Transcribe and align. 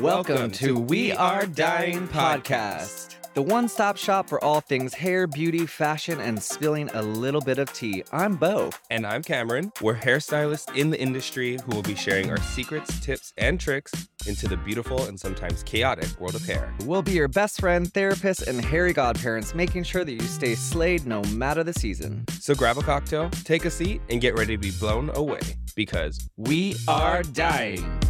Welcome 0.00 0.50
to 0.52 0.78
We 0.78 1.12
Are 1.12 1.46
Dying 1.46 2.08
Podcast, 2.08 3.16
the 3.34 3.42
one 3.42 3.68
stop 3.68 3.96
shop 3.96 4.28
for 4.28 4.42
all 4.42 4.60
things 4.60 4.92
hair, 4.92 5.26
beauty, 5.26 5.66
fashion, 5.66 6.20
and 6.20 6.42
spilling 6.42 6.90
a 6.94 7.00
little 7.02 7.40
bit 7.40 7.58
of 7.58 7.72
tea. 7.72 8.02
I'm 8.12 8.34
Bo. 8.34 8.70
And 8.90 9.06
I'm 9.06 9.22
Cameron. 9.22 9.72
We're 9.80 9.94
hairstylists 9.94 10.76
in 10.76 10.90
the 10.90 11.00
industry 11.00 11.58
who 11.64 11.76
will 11.76 11.82
be 11.82 11.94
sharing 11.94 12.30
our 12.30 12.40
secrets, 12.40 13.00
tips, 13.00 13.32
and 13.38 13.60
tricks 13.60 14.08
into 14.26 14.48
the 14.48 14.56
beautiful 14.56 15.04
and 15.04 15.18
sometimes 15.18 15.62
chaotic 15.62 16.18
world 16.20 16.34
of 16.34 16.44
hair. 16.44 16.74
We'll 16.84 17.02
be 17.02 17.12
your 17.12 17.28
best 17.28 17.60
friend, 17.60 17.92
therapist, 17.92 18.46
and 18.48 18.64
hairy 18.64 18.92
godparents, 18.92 19.54
making 19.54 19.84
sure 19.84 20.04
that 20.04 20.12
you 20.12 20.20
stay 20.20 20.54
slayed 20.54 21.06
no 21.06 21.22
matter 21.24 21.62
the 21.62 21.74
season. 21.74 22.24
So 22.40 22.54
grab 22.54 22.78
a 22.78 22.82
cocktail, 22.82 23.30
take 23.44 23.64
a 23.64 23.70
seat, 23.70 24.00
and 24.10 24.20
get 24.20 24.36
ready 24.36 24.56
to 24.56 24.60
be 24.60 24.72
blown 24.72 25.10
away 25.14 25.40
because 25.76 26.28
we 26.36 26.74
are 26.88 27.22
dying. 27.22 28.00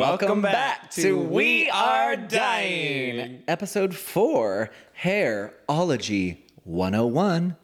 Welcome 0.00 0.40
back 0.40 0.90
to 0.92 1.18
We 1.18 1.68
Are 1.68 2.16
Dying, 2.16 3.42
episode 3.46 3.94
4 3.94 4.70
Hairology 5.02 6.38
101. 6.64 7.56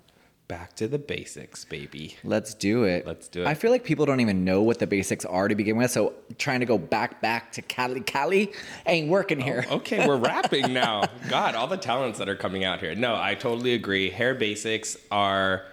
Back 0.46 0.76
to 0.76 0.86
the 0.86 0.98
basics, 0.98 1.64
baby. 1.64 2.18
Let's 2.22 2.52
do 2.52 2.84
it. 2.84 3.06
Let's 3.06 3.28
do 3.28 3.40
it. 3.40 3.46
I 3.46 3.54
feel 3.54 3.70
like 3.70 3.84
people 3.84 4.04
don't 4.04 4.20
even 4.20 4.44
know 4.44 4.60
what 4.60 4.78
the 4.80 4.86
basics 4.86 5.24
are 5.24 5.48
to 5.48 5.54
begin 5.54 5.78
with, 5.78 5.90
so 5.90 6.12
trying 6.36 6.60
to 6.60 6.66
go 6.66 6.76
back 6.76 7.22
back 7.22 7.52
to 7.52 7.62
Cali 7.62 8.02
Cali 8.02 8.52
ain't 8.84 9.08
working 9.08 9.40
here. 9.40 9.64
Oh, 9.70 9.76
okay, 9.76 10.06
we're 10.06 10.18
rapping 10.18 10.72
now. 10.74 11.04
God, 11.30 11.54
all 11.54 11.68
the 11.68 11.78
talents 11.78 12.18
that 12.18 12.28
are 12.28 12.36
coming 12.36 12.64
out 12.64 12.80
here. 12.80 12.94
No, 12.94 13.16
I 13.16 13.34
totally 13.34 13.72
agree. 13.72 14.10
Hair 14.10 14.34
basics 14.34 14.98
are 15.10 15.64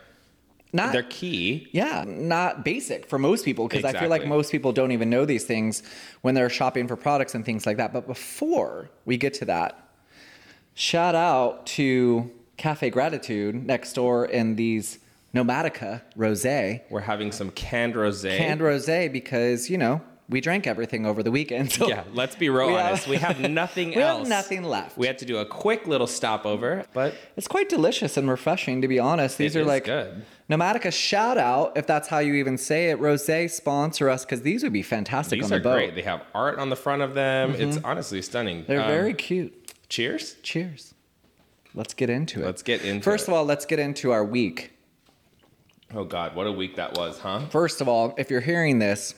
Not 0.75 0.91
they're 0.91 1.03
key. 1.03 1.67
yeah, 1.71 2.03
not 2.07 2.65
basic 2.65 3.05
for 3.07 3.19
most 3.19 3.45
people 3.45 3.67
because 3.67 3.85
I 3.85 3.93
feel 3.99 4.09
like 4.09 4.25
most 4.25 4.51
people 4.51 4.71
don't 4.73 4.91
even 4.91 5.09
know 5.09 5.23
these 5.23 5.43
things 5.45 5.83
when 6.21 6.33
they're 6.33 6.49
shopping 6.49 6.87
for 6.87 6.95
products 6.95 7.35
and 7.35 7.45
things 7.45 7.65
like 7.67 7.77
that. 7.77 7.93
But 7.93 8.07
before 8.07 8.89
we 9.05 9.15
get 9.17 9.35
to 9.35 9.45
that, 9.45 9.77
shout 10.73 11.15
out 11.15 11.65
to 11.67 12.31
Cafe 12.57 12.89
Gratitude 12.89 13.65
next 13.65 13.93
door 13.93 14.25
in 14.25 14.55
these 14.55 14.99
nomadica 15.33 16.01
Rosé. 16.17 16.81
We're 16.89 17.01
having 17.01 17.31
some 17.31 17.51
canned 17.51 17.95
rosé. 17.95 18.37
canned 18.37 18.61
rosé 18.61 19.11
because 19.11 19.69
you 19.69 19.77
know 19.77 20.01
we 20.29 20.41
drank 20.41 20.65
everything 20.67 21.05
over 21.05 21.21
the 21.21 21.31
weekend. 21.31 21.71
So 21.73 21.87
yeah, 21.89 22.03
let's 22.13 22.35
be 22.35 22.49
real 22.49 22.67
We 22.67 22.73
have- 22.73 22.85
honest. 22.87 23.07
we 23.07 23.17
have 23.17 23.39
nothing 23.41 23.89
we 23.95 24.01
else. 24.01 24.19
have 24.19 24.27
nothing 24.29 24.63
left. 24.63 24.97
We 24.97 25.05
had 25.07 25.17
to 25.19 25.25
do 25.25 25.37
a 25.37 25.45
quick 25.45 25.85
little 25.87 26.07
stopover, 26.07 26.85
but 26.93 27.13
it's 27.35 27.47
quite 27.47 27.69
delicious 27.69 28.15
and 28.17 28.29
refreshing, 28.29 28.81
to 28.81 28.87
be 28.87 28.99
honest. 28.99 29.37
These 29.37 29.55
are 29.55 29.65
like 29.65 29.85
good. 29.85 30.23
Nomadica 30.49 30.91
shout 30.91 31.37
out, 31.37 31.77
if 31.77 31.87
that's 31.87 32.07
how 32.09 32.19
you 32.19 32.33
even 32.35 32.57
say 32.57 32.89
it. 32.89 32.99
Rosé 32.99 33.49
sponsor 33.49 34.09
us 34.09 34.25
because 34.25 34.41
these 34.41 34.61
would 34.63 34.73
be 34.73 34.81
fantastic 34.81 35.39
these 35.39 35.51
on 35.51 35.57
are 35.57 35.59
the 35.59 35.63
boat. 35.63 35.73
great. 35.75 35.95
They 35.95 36.01
have 36.01 36.21
art 36.35 36.59
on 36.59 36.69
the 36.69 36.75
front 36.75 37.01
of 37.01 37.13
them. 37.13 37.55
It's 37.55 37.77
honestly 37.83 38.21
stunning. 38.21 38.65
They're 38.67 38.81
Um, 38.81 38.87
very 38.87 39.13
cute. 39.13 39.73
Cheers. 39.89 40.35
Cheers. 40.43 40.93
Let's 41.73 41.93
get 41.93 42.09
into 42.09 42.41
it. 42.41 42.45
Let's 42.45 42.61
get 42.61 42.83
into 42.83 43.03
First 43.03 43.27
it. 43.27 43.31
of 43.31 43.37
all, 43.37 43.45
let's 43.45 43.65
get 43.65 43.79
into 43.79 44.11
our 44.11 44.23
week. 44.23 44.71
Oh 45.95 46.03
God, 46.03 46.35
what 46.35 46.45
a 46.47 46.51
week 46.51 46.75
that 46.75 46.97
was, 46.97 47.19
huh? 47.19 47.41
First 47.49 47.79
of 47.79 47.87
all, 47.87 48.13
if 48.17 48.29
you're 48.29 48.41
hearing 48.41 48.79
this, 48.79 49.15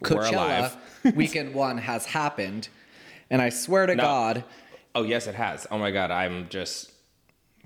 We're 0.00 0.08
Coachella 0.10 0.76
weekend 1.14 1.54
one 1.54 1.78
has 1.78 2.06
happened, 2.06 2.68
and 3.30 3.42
I 3.42 3.48
swear 3.50 3.86
to 3.86 3.94
No. 3.96 4.02
God, 4.02 4.44
Oh 4.94 5.02
yes, 5.02 5.26
it 5.26 5.34
has. 5.34 5.66
Oh 5.70 5.78
my 5.78 5.90
God, 5.90 6.10
I'm 6.10 6.48
just 6.48 6.92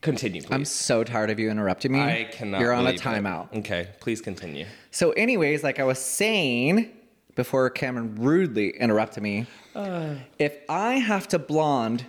continue, 0.02 0.42
please. 0.42 0.50
I'm 0.52 0.64
so 0.64 1.02
tired 1.04 1.30
of 1.30 1.38
you 1.38 1.50
interrupting 1.50 1.92
me. 1.92 2.00
I 2.00 2.24
cannot. 2.30 2.60
You're 2.60 2.72
on 2.72 2.80
a 2.86 2.92
believe 2.92 3.00
it. 3.00 3.02
timeout. 3.02 3.56
Okay, 3.58 3.88
please 4.00 4.20
continue. 4.20 4.66
So, 4.90 5.12
anyways, 5.12 5.62
like 5.62 5.80
I 5.80 5.84
was 5.84 5.98
saying 5.98 6.90
before 7.34 7.70
Cameron 7.70 8.16
rudely 8.16 8.70
interrupted 8.70 9.22
me, 9.22 9.46
Uh. 9.74 10.16
if 10.38 10.54
I 10.68 10.94
have 10.94 11.26
to 11.28 11.38
blonde 11.38 12.04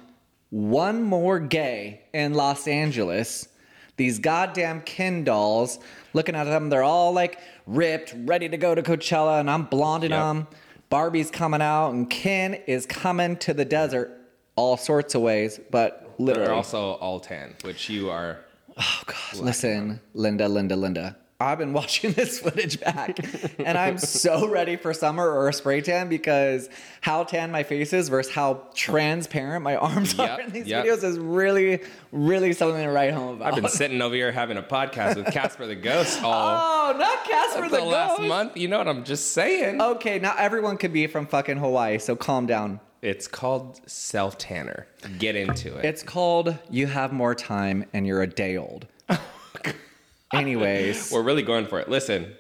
one 0.49 1.01
more 1.03 1.39
gay 1.39 2.01
in 2.13 2.33
Los 2.33 2.67
Angeles, 2.67 3.47
these 3.95 4.19
goddamn 4.19 4.81
Ken 4.81 5.23
dolls, 5.23 5.79
looking 6.13 6.35
at 6.35 6.43
them, 6.45 6.69
they're 6.69 6.83
all 6.83 7.13
like 7.13 7.39
ripped, 7.65 8.13
ready 8.25 8.49
to 8.49 8.57
go 8.57 8.75
to 8.75 8.81
Coachella, 8.81 9.39
and 9.39 9.49
I'm 9.49 9.63
blonding 9.63 10.11
Yep. 10.11 10.19
them. 10.19 10.47
Barbie's 10.89 11.31
coming 11.31 11.61
out, 11.61 11.91
and 11.91 12.09
Ken 12.09 12.55
is 12.67 12.85
coming 12.85 13.37
to 13.37 13.53
the 13.53 13.65
desert 13.65 14.11
all 14.55 14.77
sorts 14.77 15.15
of 15.15 15.21
ways, 15.21 15.59
but 15.71 16.02
literally. 16.17 16.47
They're 16.47 16.55
also 16.55 16.93
all 16.93 17.19
tan, 17.19 17.55
which 17.63 17.89
you 17.89 18.09
are. 18.09 18.39
Oh 18.77 19.01
God! 19.05 19.41
Listen, 19.41 20.01
Linda, 20.13 20.47
Linda, 20.47 20.75
Linda. 20.75 21.17
I've 21.43 21.57
been 21.57 21.73
watching 21.81 22.13
this 22.13 22.39
footage 22.39 22.79
back, 22.79 23.17
and 23.59 23.77
I'm 23.77 23.97
so 23.97 24.47
ready 24.47 24.75
for 24.75 24.93
summer 24.93 25.29
or 25.29 25.49
a 25.49 25.53
spray 25.53 25.81
tan 25.81 26.09
because 26.09 26.69
how 27.01 27.23
tan 27.23 27.51
my 27.51 27.63
face 27.63 27.91
is 27.93 28.09
versus 28.09 28.33
how 28.33 28.65
transparent 28.73 29.63
my 29.63 29.75
arms 29.75 30.17
Yep, 30.17 30.29
are 30.29 30.41
in 30.41 30.51
these 30.51 30.67
yep. 30.67 30.85
videos 30.85 31.03
is 31.03 31.19
really, 31.19 31.81
really 32.11 32.53
something 32.53 32.81
to 32.81 32.91
write 32.91 33.13
home 33.13 33.35
about. 33.35 33.53
I've 33.53 33.61
been 33.61 33.69
sitting 33.69 34.01
over 34.01 34.15
here 34.15 34.31
having 34.31 34.57
a 34.57 34.63
podcast 34.63 35.17
with 35.17 35.33
Casper 35.33 35.65
the 35.67 35.75
Ghost 35.75 36.23
all 36.23 36.93
oh, 36.93 36.97
not 36.97 37.25
Casper 37.25 37.63
the, 37.63 37.69
Ghost. 37.69 37.81
the, 37.81 37.85
last 37.85 38.21
month. 38.21 38.57
You 38.57 38.67
know 38.69 38.77
what 38.77 38.87
I'm 38.87 39.03
just 39.03 39.33
saying? 39.33 39.81
Okay, 39.81 40.19
not 40.19 40.39
everyone 40.39 40.77
could 40.77 40.93
be 40.93 41.07
from 41.07 41.27
fucking 41.27 41.57
Hawaii, 41.57 41.97
so 41.99 42.15
calm 42.15 42.45
down. 42.45 42.79
It's 43.03 43.27
called 43.27 43.81
self 43.85 44.37
tanner. 44.37 44.87
Get 45.19 45.35
into 45.35 45.75
it. 45.77 45.83
It's 45.83 46.01
called 46.01 46.57
"You 46.69 46.87
Have 46.87 47.11
More 47.11 47.35
Time 47.35 47.83
and 47.91 48.07
You're 48.07 48.21
a 48.21 48.27
Day 48.27 48.55
Old." 48.55 48.87
Anyways, 50.33 51.11
We're 51.11 51.21
really 51.21 51.43
going 51.43 51.67
for 51.67 51.81
it. 51.81 51.89
Listen, 51.89 52.33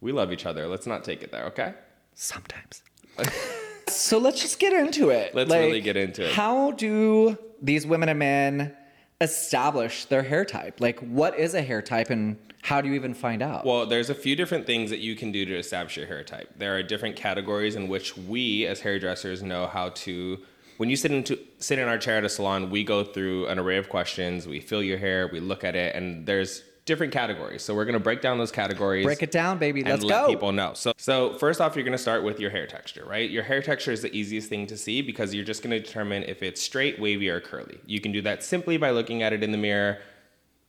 we 0.00 0.12
love 0.12 0.32
each 0.32 0.46
other. 0.46 0.68
Let's 0.68 0.86
not 0.86 1.02
take 1.02 1.24
it 1.24 1.32
there, 1.32 1.46
okay? 1.46 1.74
Sometimes. 2.14 2.84
so 3.88 4.18
let's 4.18 4.40
just 4.40 4.60
get 4.60 4.72
into 4.72 5.10
it. 5.10 5.34
Let's 5.34 5.50
really 5.50 5.80
get 5.80 5.96
into 5.96 6.24
it. 6.26 6.32
How 6.32 6.70
do 6.70 7.36
these 7.60 7.84
women 7.84 8.08
and 8.08 8.20
men 8.20 8.76
establish 9.20 10.04
their 10.04 10.22
hair 10.22 10.44
type? 10.44 10.80
Like, 10.80 11.00
what 11.00 11.38
is 11.38 11.54
a 11.54 11.62
hair 11.62 11.82
type 11.82 12.10
and 12.10 12.36
how 12.62 12.80
do 12.80 12.88
you 12.88 12.94
even 12.94 13.14
find 13.14 13.42
out? 13.42 13.64
Well, 13.64 13.86
there's 13.86 14.10
a 14.10 14.14
few 14.14 14.36
different 14.36 14.66
things 14.66 14.90
that 14.90 14.98
you 14.98 15.16
can 15.16 15.32
do 15.32 15.44
to 15.44 15.56
establish 15.56 15.96
your 15.96 16.06
hair 16.06 16.22
type. 16.24 16.52
There 16.56 16.76
are 16.76 16.82
different 16.82 17.16
categories 17.16 17.76
in 17.76 17.88
which 17.88 18.16
we, 18.16 18.66
as 18.66 18.80
hairdressers, 18.80 19.42
know 19.42 19.66
how 19.66 19.90
to. 19.90 20.38
When 20.76 20.88
you 20.90 20.96
sit 20.96 21.10
into 21.10 21.38
sit 21.58 21.78
in 21.78 21.88
our 21.88 21.98
chair 21.98 22.18
at 22.18 22.24
a 22.24 22.28
salon, 22.28 22.70
we 22.70 22.84
go 22.84 23.02
through 23.02 23.46
an 23.46 23.58
array 23.58 23.78
of 23.78 23.88
questions. 23.88 24.46
We 24.46 24.60
feel 24.60 24.82
your 24.82 24.98
hair, 24.98 25.28
we 25.32 25.40
look 25.40 25.64
at 25.64 25.74
it, 25.74 25.94
and 25.96 26.26
there's 26.26 26.62
different 26.88 27.12
categories. 27.12 27.62
So 27.62 27.74
we're 27.74 27.84
gonna 27.84 28.00
break 28.00 28.20
down 28.20 28.38
those 28.38 28.50
categories. 28.50 29.04
Break 29.04 29.22
it 29.22 29.30
down, 29.30 29.58
baby. 29.58 29.84
Let's 29.84 30.02
let 30.02 30.22
go. 30.22 30.28
people 30.28 30.52
know. 30.52 30.72
So, 30.74 30.92
so 30.96 31.34
first 31.34 31.60
off, 31.60 31.76
you're 31.76 31.84
going 31.84 31.92
to 31.92 31.98
start 31.98 32.24
with 32.24 32.40
your 32.40 32.50
hair 32.50 32.66
texture, 32.66 33.04
right? 33.06 33.28
Your 33.30 33.42
hair 33.42 33.62
texture 33.62 33.92
is 33.92 34.02
the 34.02 34.14
easiest 34.16 34.48
thing 34.48 34.66
to 34.66 34.76
see 34.76 35.02
because 35.02 35.34
you're 35.34 35.44
just 35.44 35.62
going 35.62 35.70
to 35.70 35.80
determine 35.80 36.24
if 36.24 36.42
it's 36.42 36.60
straight, 36.60 36.98
wavy, 36.98 37.28
or 37.28 37.40
curly. 37.40 37.78
You 37.86 38.00
can 38.00 38.12
do 38.12 38.22
that 38.22 38.42
simply 38.42 38.76
by 38.76 38.90
looking 38.90 39.22
at 39.22 39.32
it 39.32 39.42
in 39.42 39.52
the 39.52 39.58
mirror, 39.58 39.98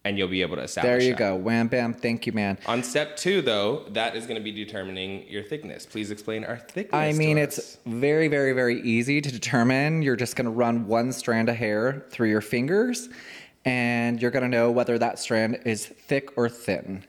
and 0.06 0.18
you'll 0.18 0.28
be 0.28 0.42
able 0.42 0.56
to 0.58 0.64
establish. 0.64 0.92
there 0.92 1.02
you 1.02 1.14
that. 1.14 1.20
go. 1.20 1.36
Wham 1.36 1.68
bam. 1.68 1.94
Thank 1.94 2.26
you, 2.26 2.34
man. 2.34 2.58
On 2.68 2.84
step 2.84 3.18
two, 3.18 3.42
though, 3.42 3.86
that 3.90 4.16
is 4.16 4.26
going 4.26 4.38
to 4.38 4.44
be 4.44 4.52
determining 4.52 5.28
your 5.28 5.44
thickness. 5.44 5.86
Please 5.86 6.12
explain 6.12 6.44
our 6.44 6.58
thickness. 6.58 6.94
I 6.94 7.12
to 7.12 7.18
mean, 7.18 7.38
it's 7.38 7.78
very, 7.86 8.28
very, 8.28 8.54
very 8.54 8.82
easy 8.82 9.22
to 9.22 9.32
determine. 9.32 10.02
You're 10.02 10.16
just 10.16 10.36
going 10.36 10.46
to 10.46 10.52
run 10.52 10.88
one 10.88 11.12
strand 11.12 11.50
of 11.50 11.56
hair 11.56 12.06
through 12.12 12.30
your 12.30 12.42
fingers, 12.42 13.10
and 13.66 14.22
you're 14.22 14.32
going 14.32 14.44
to 14.44 14.50
know 14.50 14.72
whether 14.72 14.98
that 14.98 15.20
strand 15.20 15.60
is 15.66 15.86
thick 15.86 16.38
or 16.38 16.50
thin. 16.50 17.04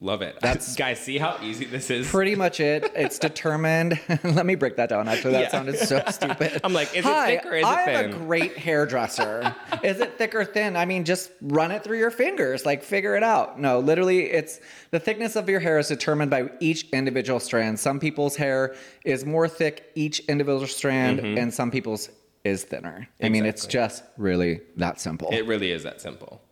love 0.00 0.20
it. 0.20 0.36
that's- 0.42 0.74
guys. 0.74 0.98
See 0.98 1.16
how 1.18 1.38
easy 1.40 1.64
this 1.64 1.88
is. 1.88 2.08
Pretty 2.10 2.34
much 2.34 2.58
it. 2.58 2.90
It's 2.96 3.18
determined. 3.30 4.00
Let 4.24 4.44
me 4.44 4.56
break 4.56 4.74
that 4.76 4.88
down. 4.88 5.06
Actually, 5.06 5.34
that 5.34 5.42
Yeah. 5.42 5.48
sounded 5.50 5.78
so 5.78 6.02
stupid. 6.10 6.60
I'm 6.64 6.72
like, 6.72 6.88
is 6.90 7.04
it 7.04 7.08
Hi, 7.08 7.36
thick 7.36 7.46
or 7.46 7.54
is 7.54 7.62
it 7.64 7.68
I'm 7.68 8.10
a 8.10 8.12
great 8.12 8.56
hairdresser. 8.58 9.54
is 9.84 10.00
it 10.00 10.18
thick 10.18 10.34
or 10.34 10.44
thin? 10.44 10.74
I 10.76 10.84
mean, 10.86 11.04
just 11.04 11.30
run 11.40 11.70
it 11.70 11.84
through 11.84 11.98
your 11.98 12.10
fingers. 12.10 12.66
Like, 12.66 12.82
figure 12.82 13.14
it 13.14 13.22
out. 13.22 13.60
No, 13.60 13.78
literally, 13.78 14.24
it's 14.30 14.58
the 14.90 14.98
thickness 14.98 15.36
of 15.36 15.48
your 15.48 15.60
hair 15.60 15.78
is 15.78 15.86
determined 15.86 16.32
by 16.32 16.50
each 16.58 16.88
individual 16.90 17.38
strand. 17.38 17.78
Some 17.78 18.00
people's 18.00 18.34
hair 18.34 18.74
is 19.04 19.24
more 19.24 19.46
thick 19.46 19.92
each 19.94 20.18
individual 20.28 20.66
strand, 20.66 21.20
mm-hmm. 21.20 21.38
and 21.38 21.54
some 21.54 21.70
people's 21.70 22.08
is 22.44 22.64
thinner. 22.64 23.08
I 23.22 23.28
mean, 23.28 23.46
it's. 23.46 23.66
Just 23.66 24.04
really 24.16 24.60
that 24.76 25.00
simple. 25.00 25.28
It 25.30 25.46
really 25.46 25.70
is 25.70 25.82
that 25.82 26.00
simple. 26.00 26.42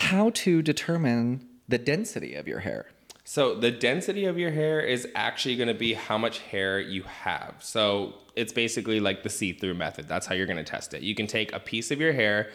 How 0.00 0.30
to 0.30 0.62
determine 0.62 1.46
the 1.68 1.78
density 1.78 2.34
of 2.34 2.46
your 2.46 2.60
hair? 2.60 2.86
So 3.24 3.54
the 3.54 3.72
density 3.72 4.24
of 4.24 4.38
your 4.38 4.52
hair 4.52 4.80
is 4.80 5.08
actually 5.14 5.56
going 5.56 5.68
to 5.68 5.74
be 5.74 5.94
how 5.94 6.16
much 6.16 6.38
hair 6.38 6.78
you 6.78 7.02
have. 7.02 7.54
So 7.60 8.14
it's 8.36 8.52
basically 8.52 9.00
like 9.00 9.22
the 9.24 9.30
see-through 9.30 9.74
method. 9.74 10.06
That's 10.06 10.26
how 10.26 10.34
you're 10.34 10.46
going 10.46 10.58
to 10.58 10.64
test 10.64 10.94
it. 10.94 11.02
You 11.02 11.14
can 11.14 11.26
take 11.26 11.52
a 11.52 11.58
piece 11.58 11.90
of 11.90 12.00
your 12.00 12.12
hair 12.12 12.50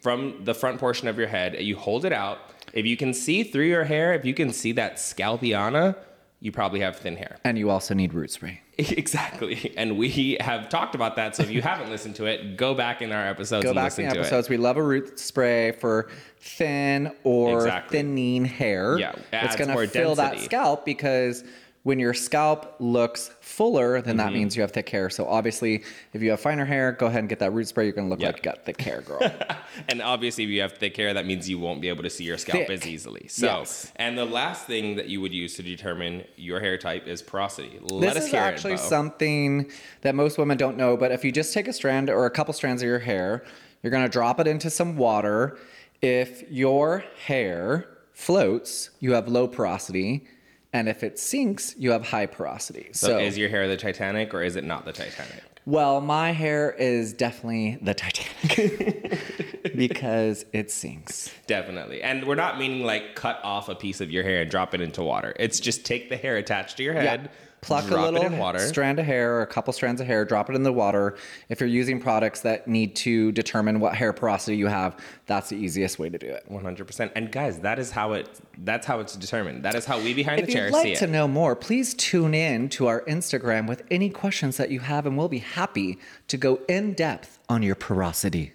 from 0.00 0.44
the 0.44 0.54
front 0.54 0.80
portion 0.80 1.08
of 1.08 1.18
your 1.18 1.28
head, 1.28 1.60
you 1.60 1.76
hold 1.76 2.04
it 2.04 2.12
out. 2.12 2.38
If 2.72 2.86
you 2.86 2.96
can 2.96 3.12
see 3.12 3.42
through 3.42 3.66
your 3.66 3.84
hair, 3.84 4.14
if 4.14 4.24
you 4.24 4.34
can 4.34 4.52
see 4.52 4.72
that 4.72 4.96
scalpiana, 4.96 5.96
you 6.40 6.50
probably 6.50 6.80
have 6.80 6.96
thin 6.96 7.16
hair. 7.16 7.36
And 7.44 7.58
you 7.58 7.70
also 7.70 7.94
need 7.94 8.14
root 8.14 8.30
spray. 8.30 8.60
Exactly. 8.78 9.74
And 9.76 9.98
we 9.98 10.38
have 10.40 10.70
talked 10.70 10.94
about 10.94 11.16
that. 11.16 11.36
So 11.36 11.42
if 11.42 11.50
you 11.50 11.60
haven't 11.60 11.90
listened 11.90 12.16
to 12.16 12.24
it, 12.24 12.56
go 12.56 12.72
back 12.74 13.02
in 13.02 13.12
our 13.12 13.26
episodes 13.26 13.64
Go 13.64 13.70
and 13.70 13.76
back 13.76 13.84
listen 13.84 14.04
in 14.04 14.08
the 14.08 14.14
to 14.14 14.20
episodes. 14.20 14.48
We 14.48 14.56
love 14.56 14.78
a 14.78 14.82
root 14.82 15.18
spray 15.18 15.72
for 15.72 16.08
thin 16.38 17.12
or 17.22 17.58
Exactly. 17.58 17.98
thinning 17.98 18.46
hair. 18.46 18.98
Yeah, 18.98 19.12
it's 19.32 19.56
going 19.56 19.68
to 19.68 19.86
fill 19.86 20.14
that 20.14 20.40
scalp 20.40 20.86
because 20.86 21.44
when 21.82 21.98
your 21.98 22.12
scalp 22.12 22.76
looks 22.78 23.30
fuller, 23.40 24.02
then 24.02 24.16
Mm-hmm. 24.16 24.26
that 24.26 24.32
means 24.34 24.54
you 24.54 24.60
have 24.62 24.70
thick 24.70 24.88
hair. 24.90 25.08
So 25.08 25.26
obviously, 25.26 25.82
if 26.12 26.20
you 26.20 26.28
have 26.30 26.40
finer 26.40 26.66
hair, 26.66 26.92
go 26.92 27.06
ahead 27.06 27.20
and 27.20 27.28
get 27.28 27.38
that 27.38 27.52
root 27.52 27.68
spray. 27.68 27.84
You're 27.84 27.94
going 27.94 28.06
to 28.06 28.10
look 28.10 28.20
Yeah. 28.20 28.26
like 28.28 28.36
you 28.36 28.42
got 28.42 28.64
thick 28.66 28.80
hair, 28.80 29.00
girl. 29.00 29.20
And 29.88 30.02
obviously, 30.02 30.44
if 30.44 30.50
you 30.50 30.60
have 30.60 30.74
thick 30.74 30.94
hair, 30.96 31.14
that 31.14 31.24
means 31.24 31.48
you 31.48 31.58
won't 31.58 31.80
be 31.80 31.88
able 31.88 32.02
to 32.02 32.10
see 32.10 32.24
your 32.24 32.36
scalp 32.36 32.66
Thick. 32.66 32.70
as 32.82 32.86
easily. 32.86 33.28
So, 33.28 33.46
Yes. 33.46 33.90
and 33.96 34.18
the 34.18 34.24
last 34.26 34.66
thing 34.66 34.96
that 34.96 35.08
you 35.08 35.20
would 35.22 35.32
use 35.32 35.54
to 35.56 35.62
determine 35.62 36.24
your 36.36 36.60
hair 36.60 36.76
type 36.76 37.06
is 37.06 37.22
porosity. 37.22 37.78
Let 37.80 38.00
this 38.14 38.16
us 38.18 38.24
is 38.24 38.30
hear 38.32 38.40
actually 38.40 38.74
it, 38.74 38.80
something 38.80 39.70
that 40.02 40.14
most 40.14 40.36
women 40.38 40.58
don't 40.58 40.76
know, 40.76 40.96
but 40.98 41.12
if 41.12 41.24
you 41.24 41.32
just 41.32 41.54
take 41.54 41.66
a 41.66 41.72
strand 41.72 42.10
or 42.10 42.26
a 42.26 42.30
couple 42.30 42.52
strands 42.52 42.82
of 42.82 42.88
your 42.88 42.98
hair, 42.98 43.42
you're 43.82 43.90
going 43.92 44.02
to 44.04 44.08
drop 44.10 44.38
it 44.38 44.46
into 44.46 44.68
some 44.68 44.96
water. 44.98 45.56
If 46.02 46.42
your 46.50 47.04
hair 47.26 47.86
floats, 48.12 48.90
you 49.00 49.12
have 49.14 49.28
low 49.28 49.48
porosity. 49.48 50.26
And 50.72 50.88
if 50.88 51.02
it 51.02 51.18
sinks, 51.18 51.74
you 51.76 51.90
have 51.90 52.06
high 52.06 52.26
porosity. 52.26 52.90
So, 52.92 53.08
So, 53.08 53.18
is 53.18 53.36
your 53.36 53.48
hair 53.48 53.66
the 53.68 53.76
Titanic 53.76 54.32
or 54.32 54.42
is 54.42 54.56
it 54.56 54.64
not 54.64 54.84
the 54.84 54.92
Titanic? 54.92 55.42
well, 55.66 56.00
my 56.00 56.30
hair 56.32 56.70
is 56.72 57.12
definitely 57.12 57.78
the 57.82 57.92
Titanic 57.94 59.20
because 59.76 60.44
it 60.52 60.70
sinks. 60.70 61.30
Definitely. 61.46 62.02
And 62.02 62.26
we're 62.26 62.34
not 62.34 62.58
meaning 62.58 62.84
like 62.84 63.14
cut 63.14 63.40
off 63.44 63.68
a 63.68 63.74
piece 63.74 64.00
of 64.00 64.10
your 64.10 64.22
hair 64.22 64.42
and 64.42 64.50
drop 64.50 64.74
it 64.74 64.80
into 64.80 65.02
water. 65.02 65.34
It's 65.38 65.60
just 65.60 65.84
take 65.84 66.08
the 66.08 66.16
hair 66.16 66.36
attached 66.36 66.76
to 66.78 66.82
your 66.82 66.94
head, 66.94 67.30
Pluck 67.62 67.90
a 67.90 67.94
little 67.94 68.22
it 68.22 68.32
in 68.32 68.38
water. 68.38 68.58
strand 68.58 68.98
of 68.98 69.04
hair 69.04 69.34
or 69.34 69.42
a 69.42 69.46
couple 69.46 69.72
strands 69.72 70.00
of 70.00 70.06
hair, 70.06 70.24
drop 70.24 70.48
it 70.48 70.56
in 70.56 70.62
the 70.62 70.72
water. 70.72 71.16
If 71.48 71.60
you're 71.60 71.68
using 71.68 72.00
products 72.00 72.40
that 72.40 72.66
need 72.66 72.96
to 72.96 73.32
determine 73.32 73.80
what 73.80 73.94
hair 73.94 74.12
porosity 74.12 74.56
you 74.56 74.66
have, 74.66 74.96
that's 75.26 75.50
the 75.50 75.56
easiest 75.56 75.98
way 75.98 76.08
to 76.08 76.18
do 76.18 76.26
it. 76.26 76.44
100%. 76.50 77.12
And 77.14 77.30
guys, 77.30 77.60
that 77.60 77.78
is 77.78 77.90
how 77.90 78.12
it 78.14 78.28
that's 78.64 78.86
how 78.86 79.00
it's 79.00 79.16
determined. 79.16 79.62
That 79.64 79.74
is 79.74 79.84
how 79.84 79.98
we 79.98 80.14
behind 80.14 80.40
If 80.40 80.46
the 80.46 80.52
chair 80.52 80.66
If 80.68 80.72
you'd 80.72 80.90
like 80.90 80.98
to 80.98 81.06
know 81.06 81.28
more, 81.28 81.56
please 81.56 81.94
tune 81.94 82.34
in 82.34 82.68
to 82.70 82.86
our 82.86 83.02
Instagram 83.02 83.68
with 83.68 83.82
any 83.90 84.10
questions 84.10 84.56
that 84.56 84.70
you 84.70 84.80
have, 84.80 85.06
and 85.06 85.16
we'll 85.16 85.28
be 85.28 85.38
happy 85.38 85.98
to 86.28 86.36
go 86.36 86.60
in 86.68 86.94
depth 86.94 87.38
on 87.48 87.62
your 87.62 87.74
porosity. 87.74 88.52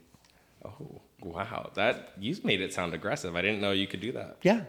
Oh, 0.63 1.01
wow. 1.21 1.71
That 1.75 2.13
you 2.19 2.35
made 2.43 2.61
it 2.61 2.73
sound 2.73 2.93
aggressive. 2.93 3.35
I 3.35 3.41
didn't 3.41 3.61
know 3.61 3.71
you 3.71 3.87
could 3.87 4.01
do 4.01 4.11
that. 4.13 4.37
Yeah. 4.41 4.61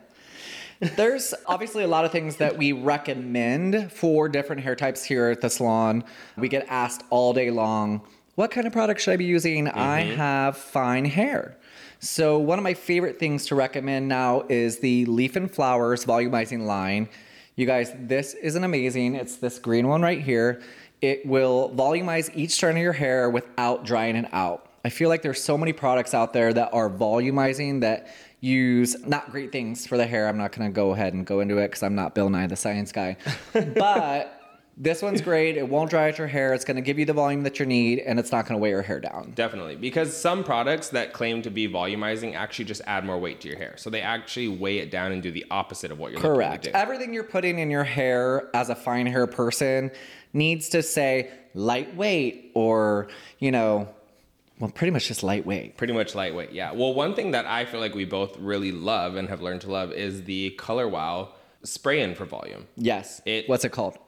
There's 0.81 1.33
obviously 1.47 1.85
a 1.85 1.89
lot 1.89 2.05
of 2.05 2.13
things 2.13 2.37
that 2.37 2.57
we 2.57 2.73
recommend 2.73 3.91
for 3.93 4.29
different 4.29 4.63
hair 4.63 4.77
types 4.77 5.05
here 5.05 5.31
at 5.31 5.41
the 5.41 5.49
salon. 5.49 6.05
We 6.37 6.49
get 6.49 6.67
asked 6.69 7.03
all 7.11 7.33
day 7.33 7.51
long, 7.51 8.03
what 8.35 8.51
kind 8.51 8.67
of 8.67 8.73
product 8.73 9.01
should 9.01 9.13
I 9.13 9.17
be 9.17 9.25
using? 9.25 9.69
I 9.69 10.03
mm-hmm. 10.03 10.17
have 10.17 10.59
fine 10.59 11.07
hair. 11.07 11.57
So, 12.01 12.39
one 12.39 12.59
of 12.59 12.63
my 12.63 12.75
favorite 12.75 13.19
things 13.19 13.47
to 13.47 13.55
recommend 13.55 14.09
now 14.09 14.45
is 14.51 14.79
the 14.81 15.07
Leaf 15.07 15.37
and 15.37 15.51
Flowers 15.51 16.05
volumizing 16.05 16.67
line. 16.67 17.09
You 17.55 17.65
guys, 17.65 17.93
this 17.99 18.35
isn't 18.35 18.63
amazing. 18.63 19.15
It's 19.15 19.37
this 19.37 19.59
green 19.59 19.89
one 19.89 20.03
right 20.03 20.21
here. 20.21 20.61
It 21.01 21.25
will 21.25 21.71
volumize 21.75 22.31
each 22.35 22.51
strand 22.51 22.77
of 22.77 22.83
your 22.83 22.93
hair 22.93 23.31
without 23.31 23.87
drying 23.87 24.17
it 24.17 24.29
out. 24.33 24.71
I 24.85 24.91
feel 24.91 25.09
like 25.09 25.23
there's 25.23 25.43
so 25.43 25.57
many 25.57 25.73
products 25.73 26.13
out 26.13 26.33
there 26.35 26.53
that 26.53 26.71
are 26.73 26.91
volumizing 26.91 27.81
that 27.81 28.15
use 28.41 28.97
not 29.07 29.31
great 29.31 29.53
things 29.53 29.87
for 29.87 29.97
the 29.97 30.07
hair. 30.07 30.29
I'm 30.29 30.37
not 30.37 30.53
going 30.53 30.69
to 30.71 30.75
go 30.75 30.93
ahead 30.93 31.15
and 31.15 31.27
go 31.27 31.41
into 31.41 31.59
it 31.59 31.69
because 31.69 31.83
I'm 31.83 31.95
not 31.95 32.15
Bill 32.15 32.31
Nye 32.31 32.47
the 32.47 32.57
Science 32.57 32.93
Guy. 32.93 33.17
but 33.75 34.37
this 34.79 35.01
one's 35.01 35.23
great. 35.23 35.57
It 35.57 35.67
won't 35.69 35.89
dry 35.89 36.09
out 36.09 36.19
your 36.19 36.27
hair. 36.27 36.53
It's 36.53 36.65
going 36.65 36.77
to 36.77 36.83
give 36.83 36.99
you 36.99 37.07
the 37.07 37.15
volume 37.15 37.43
that 37.45 37.59
you 37.59 37.65
need, 37.65 38.01
and 38.01 38.19
it's 38.19 38.31
not 38.31 38.47
going 38.47 38.59
to 38.59 38.63
weigh 38.63 38.71
your 38.71 38.83
hair 38.83 39.01
down. 39.01 39.33
Definitely. 39.35 39.77
Because 39.77 40.15
some 40.15 40.45
products 40.45 40.91
that 40.91 41.15
claim 41.15 41.41
to 41.43 41.51
be 41.51 41.67
volumizing 41.67 42.35
actually 42.35 42.67
just 42.67 42.83
add 42.87 43.05
more 43.05 43.19
weight 43.19 43.41
to 43.41 43.49
your 43.49 43.57
hair. 43.57 43.75
So 43.79 43.89
they 43.89 44.03
actually 44.03 44.49
weigh 44.49 44.79
it 44.79 44.91
down 44.91 45.13
and 45.13 45.23
do 45.23 45.31
the 45.31 45.47
opposite 45.51 45.91
of 45.91 45.99
what 45.99 46.13
you're 46.13 46.21
Correct. 46.21 46.67
Everything 46.67 47.15
you're 47.15 47.25
putting 47.25 47.59
in 47.59 47.71
your 47.71 47.85
hair 47.85 48.51
as 48.55 48.69
a 48.69 48.75
fine 48.75 49.07
hair 49.07 49.27
person 49.27 49.91
needs 50.35 50.69
to 50.69 50.83
say 50.83 51.31
lightweight 51.55 52.53
or, 52.55 53.09
you 53.39 53.51
know, 53.51 53.89
well, 54.59 54.71
pretty 54.71 54.91
much 54.91 55.09
just 55.09 55.23
lightweight. 55.23 55.77
Pretty 55.77 55.93
much 55.93 56.15
lightweight, 56.15 56.53
yeah. 56.53 56.73
Well, 56.73 56.95
one 56.95 57.15
thing 57.15 57.33
that 57.33 57.47
I 57.47 57.65
feel 57.67 57.81
like 57.81 57.95
we 57.95 58.05
both 58.05 58.39
really 58.39 58.73
love 58.73 59.17
and 59.17 59.29
have 59.29 59.43
learned 59.43 59.61
to 59.63 59.71
love 59.71 59.93
is 59.93 60.25
the 60.25 60.51
Color 60.51 60.89
Wow 60.89 61.31
spray 61.63 62.01
in 62.01 62.15
for 62.15 62.25
volume. 62.25 62.67
Yes. 62.77 63.21
It- 63.27 63.49
What's 63.49 63.65
it 63.65 63.71
called? 63.73 63.99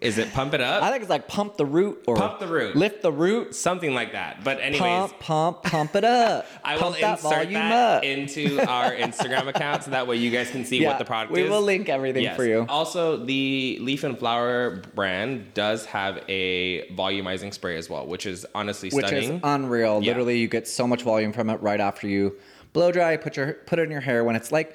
Is 0.00 0.16
it 0.16 0.32
pump 0.32 0.54
it 0.54 0.62
up? 0.62 0.82
I 0.82 0.90
think 0.90 1.02
it's 1.02 1.10
like 1.10 1.28
pump 1.28 1.58
the 1.58 1.66
root 1.66 2.02
or 2.06 2.16
Pump 2.16 2.38
the 2.40 2.46
root. 2.46 2.76
lift 2.76 3.02
the 3.02 3.12
root, 3.12 3.54
Something 3.54 3.92
like 3.92 4.12
that. 4.12 4.42
But 4.42 4.58
anyways, 4.60 4.80
pump, 4.80 5.20
pump, 5.20 5.62
pump 5.64 5.96
it 5.96 6.04
up. 6.04 6.46
I 6.64 6.76
will 6.76 6.82
pump 6.84 6.98
that 7.00 7.18
insert 7.22 7.50
that 7.52 7.72
up. 7.98 8.02
into 8.04 8.58
our 8.66 8.92
Instagram 8.92 9.48
account 9.48 9.84
so 9.84 9.90
that 9.90 10.06
way 10.06 10.16
you 10.16 10.30
guys 10.30 10.50
can 10.50 10.64
see 10.64 10.78
Yeah, 10.80 10.88
what 10.88 10.98
the 10.98 11.04
product 11.04 11.30
we 11.30 11.40
is. 11.42 11.44
We 11.44 11.50
will 11.50 11.60
link 11.60 11.90
everything 11.90 12.22
Yes. 12.22 12.36
for 12.36 12.46
you. 12.46 12.64
Also, 12.70 13.18
the 13.22 13.76
Leaf 13.82 14.02
and 14.02 14.18
Flower 14.18 14.82
brand 14.94 15.52
does 15.52 15.84
have 15.86 16.22
a 16.26 16.88
volumizing 16.92 17.52
spray 17.52 17.76
as 17.76 17.90
well, 17.90 18.06
which 18.06 18.24
is 18.24 18.46
honestly 18.54 18.88
which 18.88 19.06
stunning. 19.08 19.34
is 19.34 19.40
unreal. 19.42 20.00
Yeah. 20.02 20.12
Literally, 20.12 20.38
you 20.38 20.48
get 20.48 20.66
so 20.66 20.86
much 20.86 21.02
volume 21.02 21.34
from 21.34 21.50
it 21.50 21.60
right 21.60 21.80
after 21.80 22.08
you 22.08 22.34
blow 22.72 22.90
dry. 22.92 23.18
Put 23.18 23.36
your 23.36 23.52
put 23.66 23.78
it 23.78 23.82
in 23.82 23.90
your 23.90 24.00
hair 24.00 24.24
when 24.24 24.36
it's 24.36 24.50
like 24.50 24.74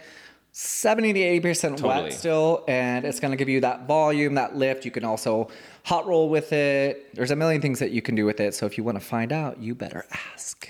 seventy 0.51 1.13
to 1.13 1.19
eighty 1.19 1.39
percent 1.39 1.77
Totally. 1.77 2.03
wet 2.03 2.13
still, 2.13 2.63
and 2.67 3.05
it's 3.05 3.19
going 3.19 3.31
to 3.31 3.37
give 3.37 3.49
you 3.49 3.61
that 3.61 3.87
volume, 3.87 4.35
that 4.35 4.55
lift. 4.55 4.85
You 4.85 4.91
can 4.91 5.05
also 5.05 5.49
hot 5.83 6.05
roll 6.05 6.29
with 6.29 6.53
it. 6.53 7.13
There's 7.15 7.31
a 7.31 7.35
million 7.35 7.61
things 7.61 7.79
that 7.79 7.91
you 7.91 8.01
can 8.01 8.15
do 8.15 8.25
with 8.25 8.39
it. 8.39 8.53
So 8.53 8.65
if 8.65 8.77
you 8.77 8.83
want 8.83 8.99
to 8.99 9.05
find 9.05 9.31
out, 9.31 9.59
you 9.59 9.73
better 9.75 10.05
ask. 10.33 10.69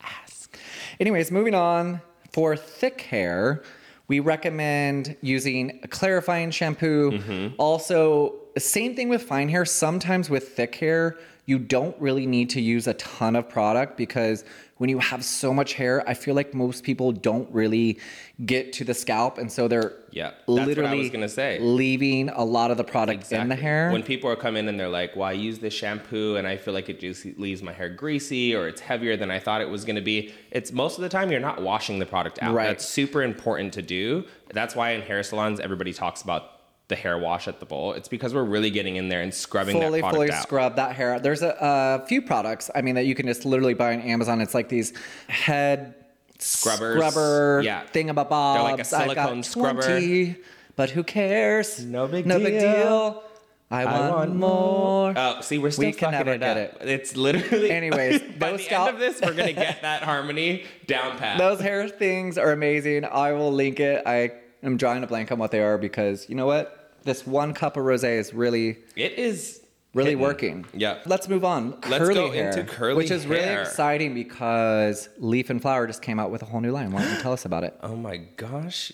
Ask. 0.00 0.58
Anyways, 1.00 1.30
moving 1.30 1.54
on. 1.54 2.00
For 2.32 2.56
thick 2.56 3.00
hair, 3.02 3.62
we 4.08 4.18
recommend 4.18 5.16
using 5.20 5.78
a 5.84 5.88
clarifying 5.88 6.50
shampoo. 6.50 7.12
Mm-hmm. 7.12 7.54
Also, 7.58 8.34
same 8.58 8.96
thing 8.96 9.08
with 9.08 9.22
fine 9.22 9.48
hair. 9.48 9.64
Sometimes 9.64 10.28
with 10.28 10.48
thick 10.48 10.74
hair, 10.74 11.16
you 11.46 11.58
don't 11.58 11.94
really 12.00 12.26
need 12.26 12.50
to 12.50 12.60
use 12.60 12.86
a 12.86 12.94
ton 12.94 13.36
of 13.36 13.48
product 13.48 13.96
because 13.96 14.44
when 14.78 14.90
you 14.90 14.98
have 14.98 15.24
so 15.24 15.54
much 15.54 15.74
hair, 15.74 16.02
I 16.08 16.14
feel 16.14 16.34
like 16.34 16.52
most 16.52 16.82
people 16.82 17.12
don't 17.12 17.48
really 17.52 17.98
get 18.44 18.72
to 18.74 18.84
the 18.84 18.92
scalp, 18.94 19.38
and 19.38 19.50
so 19.52 19.68
they're 19.68 19.92
Yeah, 20.10 20.30
that's 20.30 20.46
what 20.46 20.60
I 20.62 20.64
literally 20.64 20.98
was 20.98 21.10
gonna 21.10 21.28
say. 21.28 21.58
leaving 21.60 22.28
a 22.30 22.42
lot 22.44 22.70
of 22.72 22.76
the 22.76 22.82
product 22.82 23.30
in 23.30 23.38
the 23.38 23.44
Exactly. 23.54 23.62
hair. 23.62 23.90
When 23.92 24.02
people 24.02 24.28
are 24.30 24.36
coming 24.36 24.64
in 24.64 24.68
and 24.70 24.80
they're 24.80 24.88
like, 24.88 25.14
"Well, 25.14 25.28
I 25.28 25.32
use 25.32 25.60
this 25.60 25.74
shampoo 25.74 26.34
and 26.36 26.46
I 26.46 26.56
feel 26.56 26.74
like 26.74 26.88
it 26.88 26.98
just 26.98 27.24
leaves 27.38 27.62
my 27.62 27.72
hair 27.72 27.88
greasy 27.88 28.54
or 28.54 28.66
it's 28.66 28.80
heavier 28.80 29.16
than 29.16 29.30
I 29.30 29.38
thought 29.38 29.60
it 29.60 29.68
was 29.68 29.84
going 29.84 29.96
to 29.96 30.02
be." 30.02 30.32
It's 30.50 30.72
most 30.72 30.98
of 30.98 31.02
the 31.02 31.08
time 31.08 31.30
you're 31.30 31.40
not 31.40 31.62
washing 31.62 32.00
the 32.00 32.06
product 32.06 32.42
out. 32.42 32.54
Right. 32.54 32.66
That's 32.66 32.84
super 32.86 33.22
important 33.22 33.72
to 33.74 33.82
do. 33.82 34.24
That's 34.52 34.74
why 34.74 34.90
in 34.92 35.02
hair 35.02 35.22
salons 35.22 35.60
everybody 35.60 35.92
talks 35.92 36.22
about 36.22 36.53
the 36.94 37.00
hair 37.02 37.18
wash 37.18 37.48
at 37.48 37.58
the 37.60 37.66
bowl. 37.66 37.92
It's 37.92 38.08
because 38.08 38.32
we're 38.34 38.44
really 38.44 38.70
getting 38.70 38.96
in 38.96 39.08
there 39.08 39.20
and 39.20 39.32
scrubbing 39.34 39.74
fully, 39.80 40.00
that 40.00 40.10
product 40.10 40.14
fully 40.14 40.30
out. 40.30 40.42
scrub 40.42 40.76
that 40.76 40.94
hair. 40.94 41.18
There's 41.18 41.42
a, 41.42 41.56
a 41.60 42.06
few 42.06 42.22
products, 42.22 42.70
I 42.74 42.82
mean, 42.82 42.94
that 42.94 43.06
you 43.06 43.14
can 43.14 43.26
just 43.26 43.44
literally 43.44 43.74
buy 43.74 43.94
on 43.94 44.00
Amazon. 44.02 44.40
It's 44.40 44.54
like 44.54 44.68
these 44.68 44.92
head 45.28 45.94
Scrubbers. 46.38 46.96
scrubber 46.96 47.62
Yeah. 47.64 47.82
thingamabobs. 47.92 48.54
They're 48.54 48.62
like 48.62 48.76
a 48.76 48.80
I've 48.80 48.86
silicone 48.86 49.36
got 49.40 49.44
scrubber. 49.44 49.82
20, 49.82 50.36
but 50.76 50.90
who 50.90 51.02
cares? 51.04 51.84
No 51.84 52.06
big 52.06 52.26
no 52.26 52.38
big 52.38 52.58
deal. 52.60 52.72
deal. 52.72 53.22
I 53.70 53.84
want, 53.86 54.12
want 54.14 54.36
more. 54.36 55.14
Oh, 55.16 55.40
see, 55.40 55.58
we're 55.58 55.70
still 55.70 55.86
We 55.86 55.92
can 55.92 56.12
fucking 56.12 56.18
never 56.18 56.32
it 56.34 56.40
get 56.40 56.56
up. 56.82 56.86
It's 56.86 57.16
literally. 57.16 57.70
Anyways, 57.70 58.20
by 58.38 58.50
those 58.50 58.58
the 58.60 58.64
scalp- 58.66 58.88
end 58.88 58.96
of 58.96 59.00
this, 59.00 59.20
we're 59.20 59.34
gonna 59.34 59.52
get 59.52 59.82
that 59.82 60.02
harmony 60.04 60.64
down 60.86 61.16
pat. 61.18 61.38
Those 61.38 61.60
hair 61.60 61.88
things 61.88 62.36
are 62.38 62.52
amazing. 62.52 63.04
I 63.04 63.32
will 63.32 63.52
link 63.52 63.80
it. 63.80 64.02
I 64.06 64.32
am 64.62 64.76
drawing 64.76 65.02
a 65.02 65.06
blank 65.06 65.32
on 65.32 65.38
what 65.38 65.50
they 65.50 65.60
are 65.60 65.78
because 65.78 66.28
you 66.28 66.34
know 66.36 66.46
what? 66.46 66.83
This 67.04 67.26
one 67.26 67.54
cup 67.54 67.76
of 67.76 67.84
rosé 67.84 68.18
is 68.18 68.34
really 68.34 68.78
it 68.96 69.12
is 69.12 69.60
really 69.94 70.10
hitting. 70.10 70.22
working. 70.22 70.66
Yeah. 70.74 70.98
Let's 71.06 71.28
move 71.28 71.44
on. 71.44 71.72
Let's 71.88 72.04
curly 72.04 72.14
go 72.14 72.32
hair, 72.32 72.50
into 72.50 72.64
curly 72.64 72.96
which 72.96 73.10
is 73.10 73.26
really 73.26 73.60
exciting 73.62 74.14
because 74.14 75.08
Leaf 75.18 75.50
and 75.50 75.60
Flower 75.60 75.86
just 75.86 76.02
came 76.02 76.18
out 76.18 76.30
with 76.30 76.42
a 76.42 76.46
whole 76.46 76.60
new 76.60 76.72
line. 76.72 76.90
Why 76.92 77.02
don't 77.02 77.14
you 77.14 77.20
tell 77.22 77.32
us 77.32 77.44
about 77.44 77.64
it? 77.64 77.76
Oh 77.82 77.96
my 77.96 78.16
gosh. 78.16 78.92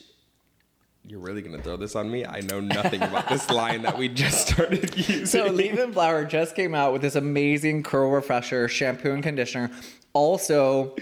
You're 1.06 1.20
really 1.20 1.40
gonna 1.40 1.62
throw 1.62 1.76
this 1.76 1.96
on 1.96 2.10
me? 2.10 2.26
I 2.26 2.40
know 2.40 2.60
nothing 2.60 3.02
about 3.02 3.28
this 3.28 3.48
line 3.60 3.82
that 3.82 3.96
we 3.96 4.08
just 4.08 4.48
started 4.48 4.94
using. 4.96 5.26
So 5.26 5.46
Leaf 5.46 5.78
and 5.78 5.94
Flower 5.94 6.24
just 6.24 6.54
came 6.54 6.74
out 6.74 6.92
with 6.92 7.02
this 7.02 7.14
amazing 7.14 7.82
curl 7.82 8.10
refresher 8.10 8.68
shampoo 8.68 9.12
and 9.12 9.22
conditioner. 9.22 9.70
Also, 10.12 10.94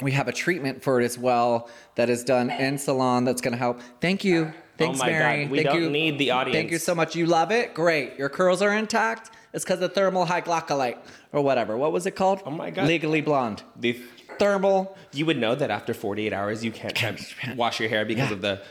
we 0.00 0.12
have 0.12 0.28
a 0.28 0.32
treatment 0.32 0.82
for 0.82 1.00
it 1.00 1.04
as 1.04 1.18
well 1.18 1.68
that 1.96 2.08
is 2.08 2.22
done 2.24 2.50
in 2.50 2.78
salon 2.78 3.24
that's 3.24 3.40
going 3.40 3.52
to 3.52 3.58
help. 3.58 3.80
Thank 4.00 4.24
you. 4.24 4.52
Thanks, 4.78 5.00
Oh 5.00 5.04
my 5.04 5.10
Mary. 5.10 5.42
God, 5.44 5.50
we 5.50 5.58
Thank 5.58 5.68
don't 5.70 5.82
you. 5.82 5.90
need 5.90 6.18
the 6.18 6.30
audience. 6.30 6.56
Thank 6.56 6.70
you 6.70 6.78
so 6.78 6.94
much. 6.94 7.16
You 7.16 7.26
love 7.26 7.50
it? 7.50 7.74
Great. 7.74 8.16
Your 8.16 8.28
curls 8.28 8.62
are 8.62 8.72
intact? 8.72 9.30
It's 9.52 9.64
because 9.64 9.80
of 9.80 9.92
thermal 9.92 10.24
hydrocolate 10.26 10.96
or 11.32 11.42
whatever. 11.42 11.76
What 11.76 11.90
was 11.92 12.06
it 12.06 12.12
called? 12.12 12.42
Oh 12.46 12.50
my 12.50 12.70
God. 12.70 12.86
Legally 12.86 13.20
blonde. 13.20 13.62
The- 13.76 14.00
Thermal. 14.38 14.96
you 15.12 15.26
would 15.26 15.36
know 15.36 15.56
that 15.56 15.68
after 15.68 15.92
48 15.92 16.32
hours 16.32 16.64
you 16.64 16.70
can't 16.70 16.96
wash 17.56 17.80
your 17.80 17.88
hair 17.88 18.04
because 18.04 18.28
Yeah. 18.28 18.34
of 18.36 18.40
the 18.40 18.62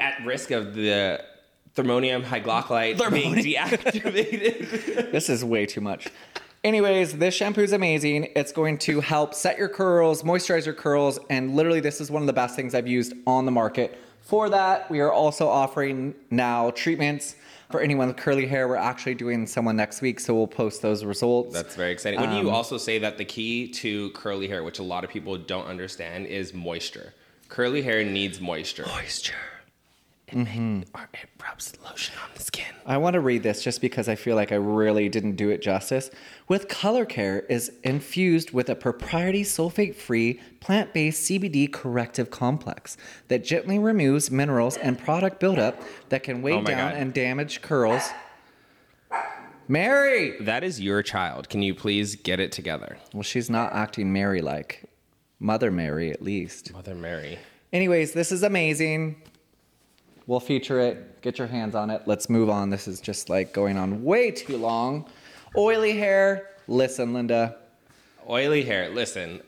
at 0.00 0.24
risk 0.24 0.50
of 0.50 0.74
the 0.74 1.22
thermonium 1.76 2.24
hydrochloride 2.24 3.12
being 3.12 3.34
deactivated. 3.34 5.10
This 5.12 5.28
is 5.28 5.44
way 5.44 5.66
too 5.66 5.82
much. 5.82 6.08
Anyways, 6.62 7.18
this 7.18 7.34
shampoo 7.34 7.60
is 7.60 7.72
amazing. 7.74 8.28
It's 8.34 8.50
going 8.52 8.78
to 8.78 9.00
help 9.00 9.34
set 9.34 9.58
your 9.58 9.68
curls, 9.68 10.22
moisturize 10.22 10.64
your 10.64 10.74
curls, 10.74 11.18
and 11.28 11.54
literally, 11.54 11.80
this 11.80 12.00
is 12.00 12.10
one 12.10 12.22
of 12.22 12.26
the 12.26 12.32
best 12.32 12.56
things 12.56 12.74
I've 12.74 12.86
used 12.88 13.12
on 13.26 13.44
the 13.44 13.52
market. 13.52 13.98
For 14.24 14.48
that, 14.48 14.90
we 14.90 15.00
are 15.00 15.12
also 15.12 15.48
offering 15.48 16.14
now 16.30 16.70
treatments 16.70 17.36
for 17.70 17.80
anyone 17.80 18.08
with 18.08 18.16
curly 18.16 18.46
hair. 18.46 18.66
We're 18.66 18.76
actually 18.76 19.14
doing 19.14 19.46
someone 19.46 19.76
next 19.76 20.00
week, 20.00 20.18
so 20.18 20.34
we'll 20.34 20.46
post 20.46 20.80
those 20.80 21.04
results. 21.04 21.52
That's 21.52 21.76
very 21.76 21.92
exciting. 21.92 22.20
When 22.20 22.32
you 22.32 22.48
Um, 22.48 22.54
also 22.54 22.78
say 22.78 22.98
that 23.00 23.18
the 23.18 23.24
key 23.26 23.68
to 23.68 24.10
curly 24.10 24.48
hair, 24.48 24.64
which 24.64 24.78
a 24.78 24.82
lot 24.82 25.04
of 25.04 25.10
people 25.10 25.36
don't 25.36 25.66
understand, 25.66 26.26
is 26.26 26.54
moisture. 26.54 27.12
Curly 27.50 27.82
hair 27.82 28.02
needs 28.02 28.40
moisture. 28.40 28.86
moisture. 28.86 29.34
It, 30.28 30.36
make- 30.36 30.48
mm-hmm. 30.48 30.80
or 30.94 31.08
it 31.12 31.28
rubs 31.42 31.74
lotion 31.84 32.14
on 32.24 32.30
the 32.34 32.42
skin. 32.42 32.64
I 32.86 32.96
want 32.96 33.14
to 33.14 33.20
read 33.20 33.42
this 33.42 33.62
just 33.62 33.80
because 33.80 34.08
I 34.08 34.14
feel 34.14 34.36
like 34.36 34.52
I 34.52 34.56
really 34.56 35.08
didn't 35.10 35.36
do 35.36 35.50
it 35.50 35.60
justice. 35.60 36.10
With 36.48 36.68
Color 36.68 37.04
Care 37.04 37.40
is 37.50 37.72
infused 37.82 38.50
with 38.52 38.68
a 38.70 38.74
proprietary 38.74 39.42
sulfate-free 39.42 40.40
plant-based 40.60 41.30
CBD 41.30 41.70
corrective 41.70 42.30
complex 42.30 42.96
that 43.28 43.44
gently 43.44 43.78
removes 43.78 44.30
minerals 44.30 44.76
and 44.78 44.98
product 44.98 45.40
buildup 45.40 45.82
that 46.08 46.22
can 46.22 46.40
weigh 46.42 46.52
Oh 46.54 46.62
down 46.64 46.92
God. 46.92 47.00
and 47.00 47.12
damage 47.14 47.60
curls. 47.60 48.10
Mary. 49.68 50.36
That 50.40 50.62
is 50.64 50.80
your 50.80 51.02
child. 51.02 51.48
Can 51.48 51.62
you 51.62 51.74
please 51.74 52.16
get 52.16 52.40
it 52.40 52.52
together? 52.52 52.98
Well, 53.12 53.22
she's 53.22 53.48
not 53.48 53.72
acting 53.72 54.12
Mary 54.12 54.42
like 54.42 54.84
Mother 55.38 55.70
Mary 55.70 56.10
at 56.10 56.22
least. 56.22 56.72
Mother 56.72 56.94
Mary. 56.94 57.38
Anyways, 57.72 58.12
this 58.12 58.30
is 58.30 58.42
amazing. 58.42 59.22
We'll 60.26 60.40
feature 60.40 60.80
it. 60.80 61.20
Get 61.20 61.38
your 61.38 61.48
hands 61.48 61.74
on 61.74 61.90
it. 61.90 62.02
Let's 62.06 62.30
move 62.30 62.48
on. 62.48 62.70
This 62.70 62.88
is 62.88 63.00
just 63.00 63.28
like 63.28 63.52
going 63.52 63.76
on 63.76 64.02
way 64.02 64.30
too 64.30 64.56
long. 64.56 65.06
Oily 65.56 65.92
hair. 65.92 66.50
Listen, 66.66 67.12
Linda. 67.12 67.56
Oily 68.28 68.64
hair. 68.64 68.88
Listen, 68.88 69.42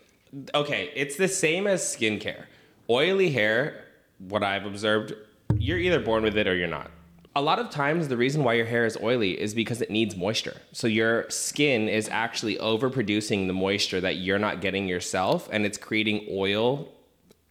okay, 0.54 0.90
it's 0.94 1.16
the 1.16 1.28
same 1.28 1.66
as 1.66 1.82
skincare. 1.82 2.44
Oily 2.90 3.30
hair, 3.30 3.84
what 4.18 4.42
I've 4.42 4.66
observed, 4.66 5.14
you're 5.56 5.78
either 5.78 6.00
born 6.00 6.22
with 6.22 6.36
it 6.36 6.46
or 6.46 6.54
you're 6.54 6.68
not. 6.68 6.90
A 7.34 7.42
lot 7.42 7.58
of 7.58 7.68
times, 7.70 8.08
the 8.08 8.16
reason 8.16 8.44
why 8.44 8.54
your 8.54 8.64
hair 8.64 8.86
is 8.86 8.96
oily 9.02 9.38
is 9.38 9.54
because 9.54 9.82
it 9.82 9.90
needs 9.90 10.16
moisture. 10.16 10.56
So, 10.72 10.86
your 10.86 11.28
skin 11.28 11.86
is 11.86 12.08
actually 12.08 12.56
overproducing 12.56 13.46
the 13.46 13.52
moisture 13.52 14.00
that 14.00 14.16
you're 14.16 14.38
not 14.38 14.62
getting 14.62 14.88
yourself, 14.88 15.46
and 15.52 15.66
it's 15.66 15.76
creating 15.76 16.26
oil 16.30 16.88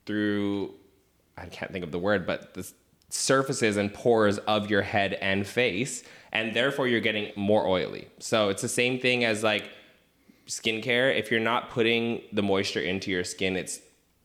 through, 0.07 0.73
I 1.37 1.45
can't 1.47 1.71
think 1.71 1.83
of 1.83 1.91
the 1.91 1.99
word, 1.99 2.25
but 2.25 2.55
the 2.55 2.71
surfaces 3.09 3.77
and 3.77 3.93
pores 3.93 4.37
of 4.39 4.69
your 4.69 4.81
head 4.81 5.13
and 5.21 5.45
face, 5.47 6.03
and 6.31 6.55
therefore 6.55 6.87
you're 6.87 6.99
getting 7.01 7.31
more 7.35 7.67
oily. 7.67 8.07
So, 8.19 8.49
it's 8.49 8.61
the 8.61 8.69
same 8.69 8.99
thing 8.99 9.23
as 9.23 9.43
like, 9.43 9.69
skincare, 10.47 11.17
if 11.17 11.31
you're 11.31 11.39
not 11.39 11.69
putting 11.69 12.21
the 12.31 12.43
moisture 12.43 12.81
into 12.81 13.09
your 13.11 13.23
skin, 13.23 13.55
it's 13.55 13.79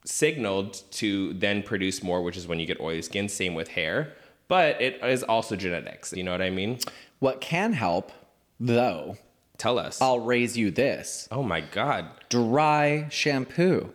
signaled 0.05 0.83
to 0.93 1.33
then 1.35 1.63
produce 1.63 2.03
more, 2.03 2.23
which 2.23 2.37
is 2.37 2.47
when 2.47 2.59
you 2.59 2.67
get 2.67 2.81
oily 2.81 3.03
skin. 3.03 3.29
Same 3.29 3.55
with 3.55 3.69
hair, 3.69 4.15
but 4.49 4.81
it 4.81 5.03
is 5.03 5.23
also 5.23 5.57
genetics. 5.57 6.13
You 6.13 6.25
know 6.25 6.33
what 6.33 6.43
I 6.43 6.51
mean? 6.51 6.79
What 7.21 7.41
can 7.41 7.73
help, 7.73 8.13
though, 8.59 9.17
Tell 9.61 9.79
us. 9.79 10.01
I'll 10.01 10.21
raise 10.21 10.57
you 10.57 10.71
this 10.71 11.29
oh 11.31 11.43
my 11.43 11.61
God. 11.61 12.09
dry 12.31 13.07
shampoo. 13.11 13.93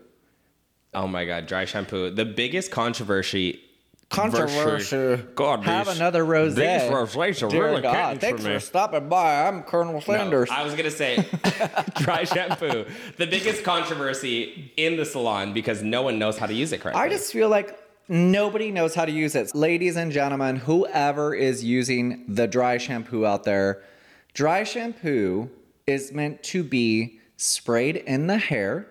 Oh 0.93 1.07
my 1.07 1.25
God. 1.25 1.47
Dry 1.47 1.65
shampoo. 1.65 2.11
The 2.11 2.23
biggest 2.23 2.69
controversy. 2.69 3.59
Controversy. 4.09 5.23
God, 5.35 5.63
Have 5.63 5.87
these- 5.87 5.97
another 5.97 6.23
rose. 6.23 6.55
These 6.55 6.65
rosés 6.65 7.43
are 7.45 7.49
Dear 7.49 7.65
really 7.65 7.81
God, 7.81 8.21
thanks 8.21 8.43
me. 8.43 8.53
for 8.53 8.59
stopping 8.59 9.09
by. 9.09 9.47
I'm 9.47 9.63
Colonel 9.63 9.93
No, 9.93 9.99
Sanders. 9.99 10.49
I 10.51 10.63
was 10.63 10.73
gonna 10.75 10.91
say 10.91 11.25
dry 11.95 12.23
shampoo. 12.23 12.85
The 13.17 13.27
biggest 13.27 13.63
controversy 13.63 14.71
in 14.77 14.95
the 14.97 15.05
salon 15.05 15.53
because 15.53 15.81
no 15.83 16.01
one 16.03 16.19
knows 16.19 16.37
how 16.37 16.45
to 16.45 16.53
use 16.53 16.71
it 16.71 16.81
correctly. 16.81 17.01
I 17.01 17.09
just 17.09 17.31
feel 17.33 17.49
like 17.49 17.77
nobody 18.07 18.71
knows 18.71 18.93
how 18.95 19.05
to 19.05 19.11
use 19.11 19.35
it. 19.35 19.53
Ladies 19.55 19.95
and 19.95 20.11
gentlemen, 20.11 20.57
whoever 20.57 21.33
is 21.33 21.63
using 21.63 22.23
the 22.27 22.47
dry 22.47 22.77
shampoo 22.77 23.25
out 23.25 23.43
there, 23.43 23.81
dry 24.33 24.63
shampoo 24.63 25.49
is 25.87 26.11
meant 26.11 26.41
to 26.43 26.63
be 26.63 27.19
sprayed 27.37 27.97
in 27.97 28.27
the 28.27 28.37
hair, 28.37 28.87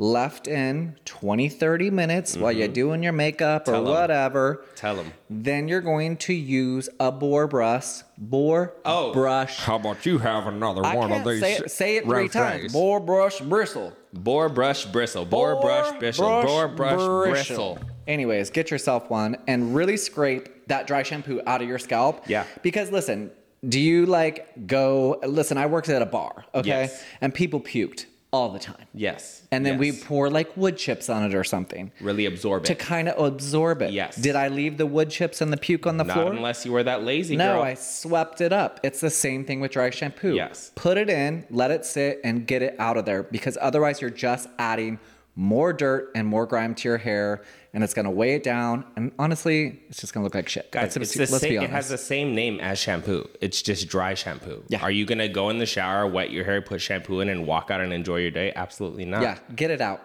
left 0.00 0.46
in 0.46 0.96
20, 1.04 1.48
30 1.48 1.90
minutes 1.90 2.36
while 2.36 2.52
you're 2.52 2.68
doing 2.68 3.02
your 3.02 3.12
makeup 3.12 3.64
Mm-hmm. 3.64 3.72
Tell 3.72 3.88
or 3.88 3.94
'em. 3.96 4.00
whatever. 4.00 4.64
tell 4.76 4.94
them. 4.94 5.12
Then 5.28 5.66
you're 5.66 5.80
going 5.80 6.16
to 6.18 6.32
use 6.32 6.88
a 7.00 7.10
boar 7.10 7.48
brush, 7.48 8.02
boar 8.16 8.74
Oh. 8.84 9.12
brush. 9.12 9.58
How 9.58 9.76
about 9.76 10.06
you 10.06 10.18
have 10.18 10.46
another 10.46 10.84
I 10.86 10.94
one 10.94 11.08
can't 11.10 11.26
of 11.26 11.32
these? 11.32 11.40
say 11.40 11.52
it, 11.54 11.70
say 11.70 11.96
it 11.96 12.04
three 12.04 12.28
rosés? 12.28 12.32
times. 12.32 12.72
Boar 12.72 13.00
brush 13.00 13.40
bristle. 13.40 13.92
Boar 14.12 14.48
brush 14.48 14.84
bristle. 14.86 15.24
Boar, 15.24 15.60
brush 15.60 15.98
bristle. 15.98 16.26
Boar 16.42 16.68
brush 16.68 17.28
bristle. 17.30 17.78
Anyways, 18.06 18.50
get 18.50 18.70
yourself 18.70 19.10
one 19.10 19.36
and 19.48 19.74
really 19.74 19.96
scrape 19.96 20.66
that 20.68 20.86
dry 20.86 21.02
shampoo 21.02 21.42
out 21.46 21.60
of 21.60 21.68
your 21.68 21.78
scalp. 21.78 22.22
Yeah. 22.28 22.44
Because 22.62 22.90
listen, 22.92 23.30
do 23.68 23.78
you 23.80 24.06
like 24.06 24.66
go? 24.66 25.18
Listen, 25.26 25.58
I 25.58 25.66
worked 25.66 25.88
at 25.88 26.00
a 26.00 26.06
bar, 26.06 26.44
okay, 26.54 26.68
Yes. 26.68 27.04
and 27.20 27.34
people 27.34 27.60
puked 27.60 28.06
all 28.30 28.50
the 28.50 28.58
time, 28.58 28.84
Yes. 28.92 29.42
and 29.50 29.64
then 29.64 29.78
we 29.78 29.90
pour 29.92 30.28
like 30.28 30.54
wood 30.54 30.76
chips 30.76 31.08
on 31.08 31.24
it 31.24 31.34
or 31.34 31.42
something 31.44 31.90
really 32.00 32.26
absorb 32.26 32.62
it. 32.64 32.66
to 32.66 32.74
kind 32.74 33.08
of 33.08 33.24
absorb 33.24 33.80
it. 33.80 33.90
Yes. 33.92 34.16
Did 34.16 34.36
I 34.36 34.48
leave 34.48 34.76
the 34.76 34.84
wood 34.86 35.08
chips 35.08 35.40
and 35.40 35.50
the 35.50 35.56
puke 35.56 35.86
on 35.86 35.96
the 35.96 36.04
Not 36.04 36.14
floor? 36.14 36.32
unless 36.32 36.66
you 36.66 36.72
were 36.72 36.82
that 36.82 37.04
lazy 37.04 37.36
No, 37.36 37.54
girl. 37.54 37.62
I 37.62 37.72
swept 37.74 38.42
it 38.42 38.52
up. 38.52 38.80
It's 38.82 39.00
the 39.00 39.08
same 39.10 39.44
thing 39.46 39.60
with 39.60 39.70
dry 39.70 39.88
shampoo. 39.88 40.34
Yes. 40.34 40.72
Put 40.74 40.98
it 40.98 41.08
in, 41.08 41.44
let 41.48 41.70
it 41.70 41.86
sit, 41.86 42.20
and 42.22 42.46
get 42.46 42.60
it 42.60 42.76
out 42.78 42.98
of 42.98 43.06
there 43.06 43.22
because 43.22 43.56
otherwise 43.62 44.02
you're 44.02 44.10
just 44.10 44.48
adding 44.58 44.98
more 45.38 45.72
dirt 45.72 46.10
and 46.16 46.26
more 46.26 46.46
grime 46.46 46.74
to 46.74 46.88
your 46.88 46.98
hair 46.98 47.42
and 47.72 47.84
it's 47.84 47.94
gonna 47.94 48.10
weigh 48.10 48.34
it 48.34 48.42
down. 48.42 48.84
And 48.96 49.12
honestly, 49.20 49.80
it's 49.88 50.00
just 50.00 50.12
gonna 50.12 50.24
look 50.24 50.34
like 50.34 50.48
shit. 50.48 50.72
Guys, 50.72 50.96
Let's- 50.96 51.16
let's 51.16 51.38
same, 51.38 51.60
be 51.60 51.64
it 51.64 51.70
has 51.70 51.88
the 51.88 51.96
same 51.96 52.34
name 52.34 52.58
as 52.58 52.80
shampoo. 52.80 53.28
It's 53.40 53.62
just 53.62 53.88
dry 53.88 54.14
shampoo. 54.14 54.64
Yeah. 54.66 54.80
Are 54.82 54.90
you 54.90 55.06
gonna 55.06 55.28
go 55.28 55.48
in 55.50 55.58
the 55.58 55.66
shower, 55.66 56.08
wet 56.08 56.32
your 56.32 56.44
hair, 56.44 56.60
put 56.60 56.80
shampoo 56.80 57.20
in, 57.20 57.28
and 57.28 57.46
walk 57.46 57.70
out 57.70 57.80
and 57.80 57.92
enjoy 57.92 58.16
your 58.16 58.32
day? 58.32 58.52
Absolutely 58.56 59.04
not. 59.04 59.22
yeah, 59.22 59.38
get 59.54 59.70
it 59.70 59.80
out. 59.80 60.02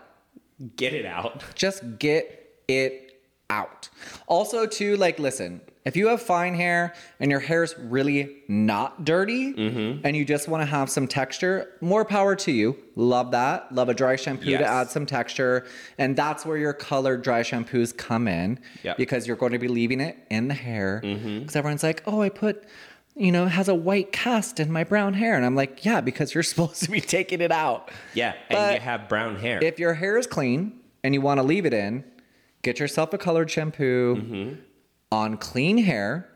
Get 0.76 0.94
it 0.94 1.06
out. 1.06 1.44
Just 1.56 1.98
get 1.98 2.54
it 2.68 3.20
out. 3.50 3.90
Also, 4.28 4.68
too, 4.68 4.96
like, 4.98 5.18
listen, 5.18 5.62
if 5.86 5.96
you 5.98 6.08
have 6.08 6.22
fine 6.22 6.54
hair 6.56 6.94
and 7.20 7.30
your 7.30 7.40
hair's 7.40 7.76
really 7.78 8.38
not 8.48 9.04
dirty 9.06 9.54
Mm-hmm. 9.54 10.06
and 10.06 10.16
you 10.16 10.24
just 10.26 10.48
want 10.48 10.62
to 10.62 10.66
have 10.66 10.90
some 10.90 11.08
texture, 11.08 11.70
more 11.82 12.06
power 12.06 12.36
to 12.38 12.52
you. 12.52 12.78
Love 12.96 13.32
that. 13.32 13.74
Love 13.74 13.90
a 13.90 13.94
dry 13.94 14.16
shampoo 14.16 14.50
Yes. 14.50 14.62
to 14.62 14.68
add 14.68 14.90
some 14.90 15.06
texture. 15.06 15.66
And 15.98 16.16
that's 16.16 16.46
where 16.46 16.58
your 16.58 16.74
colored 16.74 17.22
dry 17.22 17.42
shampoos 17.42 17.96
come 17.96 18.28
in 18.28 18.60
Yep. 18.84 18.98
because 18.98 19.28
you're 19.28 19.36
going 19.38 19.52
to 19.54 19.60
be 19.60 19.68
leaving 19.68 20.00
it 20.00 20.18
in 20.30 20.48
the 20.48 20.54
hair. 20.54 21.00
Because 21.02 21.18
Mm-hmm. 21.20 21.58
everyone's 21.58 21.84
like, 21.84 22.04
oh, 22.08 22.22
I 22.22 22.30
put. 22.30 22.64
You 23.16 23.32
know, 23.32 23.46
has 23.46 23.68
a 23.70 23.76
white 23.76 24.12
cast 24.12 24.60
in 24.60 24.72
my 24.72 24.84
brown 24.84 25.14
hair. 25.14 25.36
And 25.36 25.46
I'm 25.46 25.56
like, 25.56 25.86
yeah, 25.86 26.02
because 26.02 26.34
you're 26.34 26.42
supposed 26.54 26.82
to 26.84 26.90
be 26.90 27.00
taking 27.00 27.42
it 27.42 27.52
out. 27.52 27.92
Yeah, 28.16 28.34
and 28.50 28.58
But 28.58 28.74
you 28.74 28.80
have 28.80 29.08
brown 29.08 29.36
hair. 29.36 29.60
If 29.64 29.78
your 29.78 29.94
hair 29.94 30.18
is 30.18 30.26
clean 30.26 30.80
and 31.04 31.14
you 31.14 31.22
want 31.22 31.38
to 31.40 31.44
leave 31.44 31.68
it 31.68 31.74
in, 31.76 32.04
get 32.64 32.80
yourself 32.80 33.14
a 33.14 33.18
colored 33.20 33.52
shampoo 33.52 34.16
Mm-hmm. 34.16 34.56
On 35.14 35.38
clean 35.38 35.78
hair. 35.78 36.28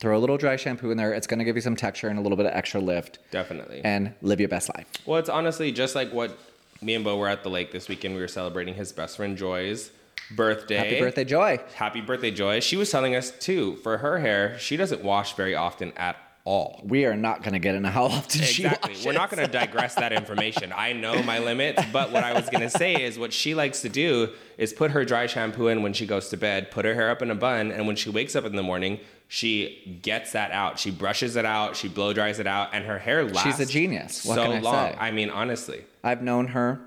Throw 0.00 0.16
a 0.16 0.18
little 0.18 0.38
dry 0.38 0.56
shampoo 0.56 0.90
in 0.90 0.96
there. 0.96 1.12
It's 1.12 1.26
going 1.26 1.38
to 1.38 1.44
give 1.44 1.54
you 1.54 1.62
some 1.62 1.76
texture 1.76 2.08
and 2.08 2.18
a 2.18 2.22
little 2.22 2.36
bit 2.36 2.46
of 2.46 2.52
extra 2.52 2.80
lift. 2.80 3.18
Definitely. 3.30 3.82
And 3.84 4.14
live 4.22 4.40
your 4.40 4.48
best 4.48 4.68
life. 4.74 4.86
well, 5.06 5.18
it's 5.18 5.28
honestly 5.28 5.70
just 5.70 5.94
like 5.94 6.12
what 6.12 6.36
me 6.80 6.94
and 6.94 7.04
Bo 7.04 7.18
were 7.18 7.28
at 7.28 7.44
the 7.44 7.50
lake 7.50 7.70
this 7.70 7.88
weekend. 7.88 8.14
We 8.14 8.20
were 8.20 8.28
celebrating 8.28 8.74
his 8.74 8.92
best 8.92 9.16
friend 9.18 9.36
Joy's 9.36 9.92
birthday. 10.34 10.76
Happy 10.76 10.98
birthday, 10.98 11.24
Joy. 11.24 11.60
Happy 11.74 12.00
birthday, 12.00 12.30
Joy. 12.32 12.58
She 12.60 12.76
was 12.76 12.90
telling 12.90 13.14
us 13.14 13.30
too, 13.30 13.76
for 13.76 13.98
her 13.98 14.18
hair, 14.18 14.58
she 14.58 14.76
doesn't 14.76 15.02
wash 15.04 15.34
very 15.34 15.54
often 15.54 15.92
at 15.96 16.16
all. 16.44 16.80
We 16.84 17.04
are 17.04 17.16
not 17.16 17.42
going 17.42 17.52
to 17.52 17.58
get 17.58 17.74
into 17.74 17.88
how 17.90 18.04
often 18.04 18.40
she 18.42 18.64
Exactly. 18.64 18.96
We're 19.04 19.12
not 19.12 19.30
going 19.30 19.44
to 19.44 19.50
digress 19.50 19.94
that 19.94 20.12
information. 20.12 20.72
I 20.74 20.92
know 20.92 21.22
my 21.22 21.38
limits, 21.38 21.82
but 21.92 22.10
what 22.10 22.24
I 22.24 22.32
was 22.32 22.48
going 22.48 22.62
to 22.62 22.70
say 22.70 23.02
is 23.02 23.18
what 23.18 23.32
she 23.32 23.54
likes 23.54 23.82
to 23.82 23.88
do 23.88 24.30
is 24.58 24.72
put 24.72 24.90
her 24.90 25.04
dry 25.04 25.26
shampoo 25.26 25.68
in 25.68 25.82
when 25.82 25.92
she 25.92 26.06
goes 26.06 26.28
to 26.30 26.36
bed, 26.36 26.70
put 26.70 26.84
her 26.84 26.94
hair 26.94 27.10
up 27.10 27.22
in 27.22 27.30
a 27.30 27.34
bun, 27.34 27.70
and 27.70 27.86
when 27.86 27.96
she 27.96 28.10
wakes 28.10 28.34
up 28.34 28.44
in 28.44 28.56
the 28.56 28.62
morning, 28.62 28.98
she 29.28 29.98
gets 30.02 30.32
that 30.32 30.50
out. 30.50 30.78
She 30.78 30.90
brushes 30.90 31.36
it 31.36 31.44
out, 31.46 31.76
she 31.76 31.88
blow 31.88 32.12
dries 32.12 32.38
it 32.38 32.46
out, 32.46 32.70
and 32.74 32.84
her 32.84 32.98
hair 32.98 33.24
lasts. 33.24 33.42
She's 33.42 33.60
a 33.60 33.70
genius. 33.70 34.24
What 34.24 34.34
so 34.34 34.42
can 34.44 34.52
I 34.52 34.60
long. 34.60 34.74
say? 34.92 34.96
I 34.98 35.10
mean, 35.10 35.30
honestly, 35.30 35.84
I've 36.04 36.22
known 36.22 36.48
her 36.48 36.80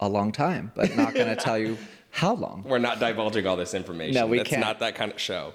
a 0.00 0.08
long 0.08 0.32
time, 0.32 0.72
but 0.74 0.96
not 0.96 1.14
going 1.14 1.28
to 1.36 1.36
tell 1.36 1.58
you 1.58 1.76
how 2.10 2.34
long. 2.34 2.64
we're 2.66 2.78
not 2.78 2.98
divulging 2.98 3.46
all 3.46 3.56
this 3.56 3.72
information. 3.74 4.14
No, 4.14 4.26
we 4.26 4.38
That's 4.38 4.50
can't. 4.50 4.60
not 4.60 4.80
that 4.80 4.96
kind 4.96 5.12
of 5.12 5.20
show. 5.20 5.52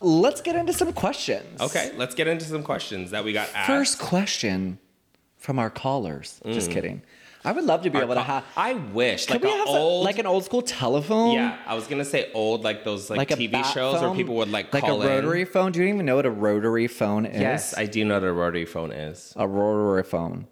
Let's 0.00 0.40
get 0.40 0.56
into 0.56 0.72
some 0.72 0.92
questions. 0.92 1.60
Okay, 1.60 1.92
let's 1.96 2.14
get 2.14 2.26
into 2.28 2.44
some 2.44 2.62
questions 2.62 3.10
that 3.12 3.24
we 3.24 3.32
got 3.32 3.48
asked. 3.54 3.66
First 3.66 3.98
question 3.98 4.78
from 5.36 5.58
our 5.58 5.70
callers. 5.70 6.40
Mm. 6.44 6.52
Just 6.54 6.70
kidding. 6.70 7.02
I 7.46 7.52
would 7.52 7.64
love 7.64 7.82
to 7.82 7.90
be 7.90 7.98
Our 7.98 8.04
able 8.04 8.14
to 8.14 8.22
have. 8.22 8.42
I 8.56 8.72
wish 8.72 9.26
Can 9.26 9.34
like 9.34 9.44
we 9.44 9.50
have 9.50 9.68
old 9.68 10.04
like 10.04 10.18
an 10.18 10.24
old 10.26 10.44
school 10.44 10.62
telephone? 10.62 11.32
Yeah, 11.34 11.58
I 11.66 11.74
was 11.74 11.86
gonna 11.86 12.04
say 12.04 12.30
old 12.32 12.64
like 12.64 12.84
those 12.84 13.10
like, 13.10 13.18
like 13.18 13.28
TV 13.28 13.62
shows 13.72 14.00
where 14.00 14.14
people 14.14 14.34
would 14.36 14.50
like 14.50 14.72
like 14.72 14.82
call 14.84 15.02
a 15.02 15.06
rotary 15.06 15.42
in. 15.42 15.46
phone. 15.46 15.72
Do 15.72 15.82
you 15.82 15.92
even 15.92 16.06
know 16.06 16.16
what 16.16 16.24
a 16.24 16.30
rotary 16.30 16.86
phone 16.86 17.26
is? 17.26 17.38
Yes, 17.38 17.76
I 17.76 17.84
do 17.84 18.02
know 18.04 18.14
what 18.14 18.24
a 18.24 18.32
rotary 18.32 18.64
phone 18.64 18.92
is. 18.92 19.34
a 19.36 19.46
rotary 19.46 20.04
phone. 20.04 20.46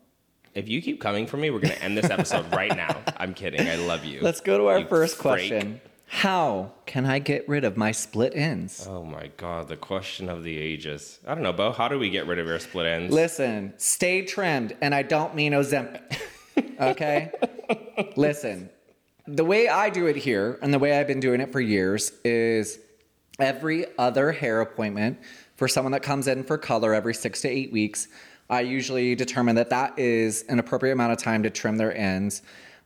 If 0.54 0.68
you 0.68 0.82
keep 0.82 1.00
coming 1.00 1.26
for 1.26 1.38
me, 1.38 1.49
we're 1.49 1.61
gonna 1.61 1.75
end 1.75 1.96
this 1.96 2.11
episode 2.11 2.52
right 2.54 2.76
now. 2.76 2.94
I'm 3.16 3.32
kidding. 3.32 3.66
I 3.66 3.76
love 3.76 4.04
you. 4.04 4.20
Let's 4.20 4.42
go 4.42 4.58
to 4.58 4.66
our 4.66 4.80
You 4.80 4.87
first 4.87 5.14
freak. 5.16 5.22
question. 5.22 5.80
How 6.12 6.73
can 6.85 7.07
I 7.07 7.19
get 7.19 7.49
rid 7.49 7.64
of 7.64 7.78
my 7.78 7.90
split 7.90 8.35
ends? 8.37 8.87
Oh 8.88 9.02
my 9.02 9.31
god, 9.38 9.69
the 9.69 9.78
question 9.78 10.28
of 10.28 10.45
the 10.45 10.57
ages. 10.57 11.19
I 11.26 11.35
don't 11.35 11.42
know, 11.42 11.54
Bo. 11.54 11.73
How 11.73 11.88
do 11.88 11.99
we 11.99 12.11
get 12.11 12.26
rid 12.26 12.38
of 12.38 12.47
our 12.47 12.59
split 12.59 12.87
ends? 12.87 13.12
Listen, 13.12 13.73
stay 13.78 14.23
trimmed, 14.23 14.76
and 14.83 14.95
I 14.95 15.02
don't 15.02 15.35
mean 15.35 15.52
Ozempic. 15.52 16.21
Okay? 16.78 17.31
Listen, 18.16 18.69
the 19.26 19.45
way 19.45 19.69
I 19.69 19.88
do 19.88 20.07
it 20.07 20.16
here, 20.16 20.59
and 20.61 20.73
the 20.73 20.78
way 20.78 20.99
I've 20.99 21.07
been 21.07 21.21
doing 21.21 21.40
it 21.40 21.50
for 21.50 21.61
years, 21.61 22.12
is 22.25 22.78
every 23.38 23.87
other 23.97 24.33
hair 24.33 24.61
appointment 24.61 25.19
for 25.57 25.66
someone 25.66 25.92
that 25.92 26.02
comes 26.02 26.28
in 26.28 26.45
for 26.45 26.59
color 26.59 26.92
every 26.92 27.14
six 27.14 27.40
to 27.42 27.49
eight 27.49 27.73
weeks, 27.73 28.09
I 28.50 28.61
usually 28.61 29.14
determine 29.14 29.57
that 29.57 29.71
that 29.71 29.99
is 29.99 30.45
an 30.50 30.59
appropriate 30.59 30.92
amount 30.92 31.12
of 31.12 31.19
time 31.19 31.42
to 31.45 31.50
trim 31.50 31.78
their 31.78 31.97
ends. 31.97 32.42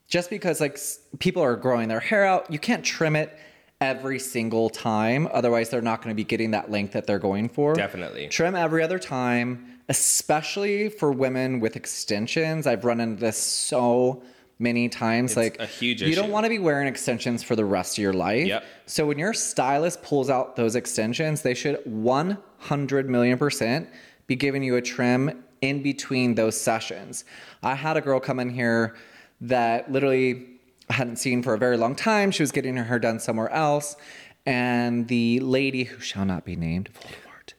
Just 0.09 0.31
because 0.31 0.61
like 0.61 0.79
people 1.19 1.43
are 1.43 1.57
growing 1.57 1.89
their 1.89 2.01
hair 2.01 2.25
out, 2.25 2.51
you 2.51 2.59
can't 2.59 2.85
trim 2.85 3.17
it 3.17 3.37
every 3.81 4.19
single 4.19 4.71
time. 4.71 5.29
Otherwise, 5.33 5.69
they're 5.71 5.83
not 5.83 6.03
going 6.03 6.15
to 6.15 6.17
be 6.17 6.25
getting 6.25 6.53
that 6.53 6.71
length 6.71 6.93
that 6.93 7.07
they're 7.07 7.19
going 7.19 7.49
for. 7.49 7.75
Definitely. 7.75 8.29
Trim 8.29 8.55
every 8.55 8.83
other 8.83 8.99
time, 8.99 9.81
especially 9.89 10.89
for 10.89 11.13
women 11.13 11.61
with 11.61 11.77
extensions. 11.77 12.67
I've 12.67 12.85
run 12.85 13.01
into 13.01 13.21
this 13.21 13.37
so 13.37 14.23
many 14.59 14.89
times. 14.89 15.37
like 15.37 15.59
a 15.61 15.67
huge 15.67 16.03
You 16.03 16.15
don't 16.15 16.31
want 16.31 16.45
to 16.45 16.51
be 16.51 16.59
wearing 16.59 16.87
extensions 16.87 17.43
for 17.43 17.57
the 17.57 17.65
rest 17.65 17.99
of 17.99 18.03
your 18.03 18.15
life. 18.15 18.47
Yep. 18.47 18.65
So 18.87 19.07
when 19.07 19.19
your 19.19 19.35
stylist 19.35 20.03
pulls 20.03 20.31
out 20.31 20.57
those 20.57 20.77
extensions, 20.77 21.43
they 21.43 21.55
should 21.55 21.81
100 21.85 23.11
million 23.11 23.39
percent 23.39 23.89
be 24.27 24.37
giving 24.37 24.63
you 24.63 24.77
a 24.77 24.83
trim 24.83 25.45
in 25.61 25.83
between 25.83 26.35
those 26.35 26.59
sessions. 26.59 27.25
I 27.63 27.75
had 27.75 27.97
a 27.97 28.01
girl 28.01 28.21
come 28.21 28.41
in 28.41 28.51
here 28.51 28.97
that 29.41 29.91
literally 29.91 30.47
I 30.89 30.95
hadn't 30.95 31.17
seen 31.17 31.43
for 31.43 31.55
a 31.55 31.59
very 31.59 31.77
long 31.77 31.95
time. 31.95 32.31
She 32.31 32.43
was 32.43 32.53
getting 32.53 32.77
her 32.77 32.85
hair 32.85 32.99
done 32.99 33.19
somewhere 33.21 33.51
else. 33.51 33.97
And 34.45 35.09
the 35.09 35.41
lady 35.41 35.85
who 35.85 36.01
shall 36.01 36.25
not 36.25 36.45
be 36.45 36.55
named, 36.55 36.91
Voldemort, 36.95 37.55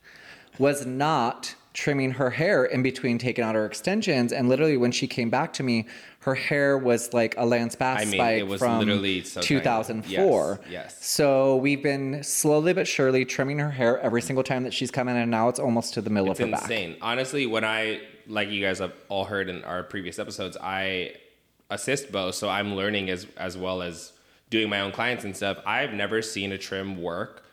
was 0.57 0.85
not 0.85 1.55
trimming 1.73 2.11
her 2.11 2.31
hair 2.31 2.63
in 2.65 2.81
between 2.81 3.17
taking 3.17 3.43
out 3.43 3.53
her 3.55 3.65
extensions. 3.65 4.31
And 4.31 4.47
literally, 4.49 4.77
when 4.77 4.91
she 4.91 5.05
came 5.05 5.29
back 5.29 5.53
to 5.53 5.63
me, 5.63 5.85
her 6.21 6.33
hair 6.33 6.77
was 6.77 7.13
like 7.13 7.35
a 7.37 7.45
Lance 7.45 7.75
Bass 7.75 8.01
I 8.01 8.05
mean, 8.05 8.13
spike 8.13 8.39
it 8.39 8.47
was 8.47 8.59
from 8.59 8.79
literally 8.79 9.21
so 9.23 9.41
tiny. 9.41 9.59
2004. 9.59 10.59
Yes, 10.63 10.71
yes. 10.71 11.05
So 11.05 11.57
we've 11.57 11.83
been 11.83 12.23
slowly 12.23 12.73
but 12.73 12.87
surely 12.87 13.25
trimming 13.25 13.59
her 13.59 13.69
hair 13.69 13.99
every 13.99 14.21
single 14.21 14.43
time 14.43 14.63
that 14.63 14.73
she's 14.73 14.89
come 14.89 15.07
in, 15.09 15.17
and 15.17 15.29
now 15.29 15.49
it's 15.49 15.59
almost 15.59 15.93
to 15.95 16.01
the 16.01 16.09
middle 16.09 16.31
It's 16.31 16.39
of 16.39 16.47
her 16.47 16.51
back. 16.53 16.61
insane. 16.63 16.95
Honestly, 17.01 17.45
when 17.45 17.63
I 17.65 17.99
like 18.27 18.49
you 18.49 18.61
guys 18.63 18.79
have 18.79 18.93
all 19.09 19.25
heard 19.25 19.49
in 19.49 19.63
our 19.65 19.83
previous 19.83 20.19
episodes, 20.19 20.57
I 20.59 21.13
assist 21.69 22.11
Bo, 22.11 22.31
so 22.31 22.49
I'm 22.49 22.75
learning 22.75 23.09
as 23.09 23.27
as 23.37 23.57
well 23.57 23.81
as 23.81 24.13
doing 24.49 24.69
my 24.69 24.79
own 24.81 24.91
clients 24.91 25.23
and 25.23 25.35
stuff. 25.35 25.59
I've 25.65 25.93
never 25.93 26.21
seen 26.21 26.51
a 26.51 26.57
trim 26.57 27.01
work 27.01 27.43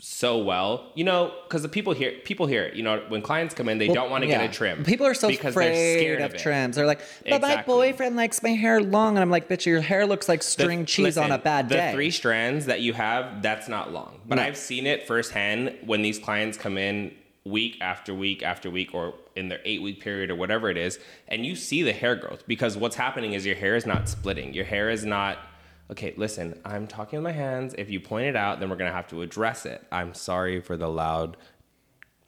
so 0.00 0.38
well. 0.38 0.92
You 0.94 1.02
know, 1.04 1.32
because 1.44 1.62
the 1.62 1.68
people 1.68 1.92
here, 1.92 2.12
people 2.24 2.46
here, 2.46 2.70
you 2.72 2.82
know, 2.84 3.02
when 3.08 3.20
clients 3.20 3.52
come 3.54 3.68
in, 3.68 3.78
they 3.78 3.88
don't 3.88 4.10
want 4.10 4.22
to 4.22 4.28
Yeah. 4.30 4.38
get 4.42 4.50
a 4.50 4.52
trim. 4.52 4.84
People 4.84 5.06
are 5.06 5.14
so 5.14 5.28
because 5.28 5.54
they're 5.54 5.70
afraid 5.70 5.98
scared 5.98 6.20
of, 6.22 6.34
it. 6.34 6.38
trims. 6.38 6.76
They're 6.76 6.86
like, 6.86 7.00
but 7.28 7.40
my 7.42 7.62
boyfriend 7.62 8.14
likes 8.16 8.40
my 8.42 8.50
hair 8.50 8.80
long, 8.80 9.16
and 9.16 9.22
I'm 9.22 9.30
like, 9.30 9.48
bitch, 9.48 9.66
your 9.66 9.80
hair 9.80 10.06
looks 10.06 10.28
like 10.28 10.40
The- 10.40 10.46
string 10.46 10.84
cheese 10.86 11.16
on 11.18 11.26
a 11.26 11.28
listen, 11.34 11.40
bad 11.42 11.68
the 11.68 11.74
day. 11.76 11.92
three 11.92 12.10
strands 12.12 12.66
that 12.66 12.80
you 12.80 12.92
have, 12.92 13.42
that's 13.42 13.68
not 13.68 13.92
long. 13.92 14.20
But 14.26 14.36
No. 14.36 14.42
I've 14.42 14.56
seen 14.56 14.86
it 14.86 15.06
firsthand 15.06 15.74
when 15.84 16.02
these 16.02 16.18
clients 16.20 16.56
come 16.58 16.78
in 16.78 17.12
week 17.44 17.78
after 17.80 18.14
week 18.14 18.42
after 18.44 18.70
week 18.70 18.94
or 18.94 19.14
in 19.38 19.48
their 19.48 19.60
eight 19.64 19.80
week 19.80 20.00
period 20.00 20.30
or 20.30 20.34
whatever 20.34 20.68
it 20.68 20.76
is, 20.76 20.98
and 21.28 21.46
you 21.46 21.56
see 21.56 21.82
the 21.82 21.92
hair 21.92 22.16
growth 22.16 22.46
because 22.46 22.76
what's 22.76 22.96
happening 22.96 23.32
is 23.32 23.46
your 23.46 23.56
hair 23.56 23.76
is 23.76 23.86
not 23.86 24.08
splitting. 24.08 24.52
Your 24.52 24.64
hair 24.66 24.90
is 24.90 25.04
not. 25.04 25.38
Okay, 25.90 26.12
listen, 26.18 26.60
I'm 26.66 26.86
talking 26.86 27.18
with 27.18 27.24
my 27.24 27.32
hands. 27.32 27.74
If 27.78 27.88
you 27.88 27.98
point 27.98 28.26
it 28.26 28.36
out, 28.36 28.60
then 28.60 28.68
we're 28.68 28.76
gonna 28.76 28.92
have 28.92 29.08
to 29.08 29.22
address 29.22 29.64
it. 29.64 29.82
I'm 29.90 30.12
sorry 30.12 30.60
for 30.60 30.76
the 30.76 30.88
loud 30.88 31.38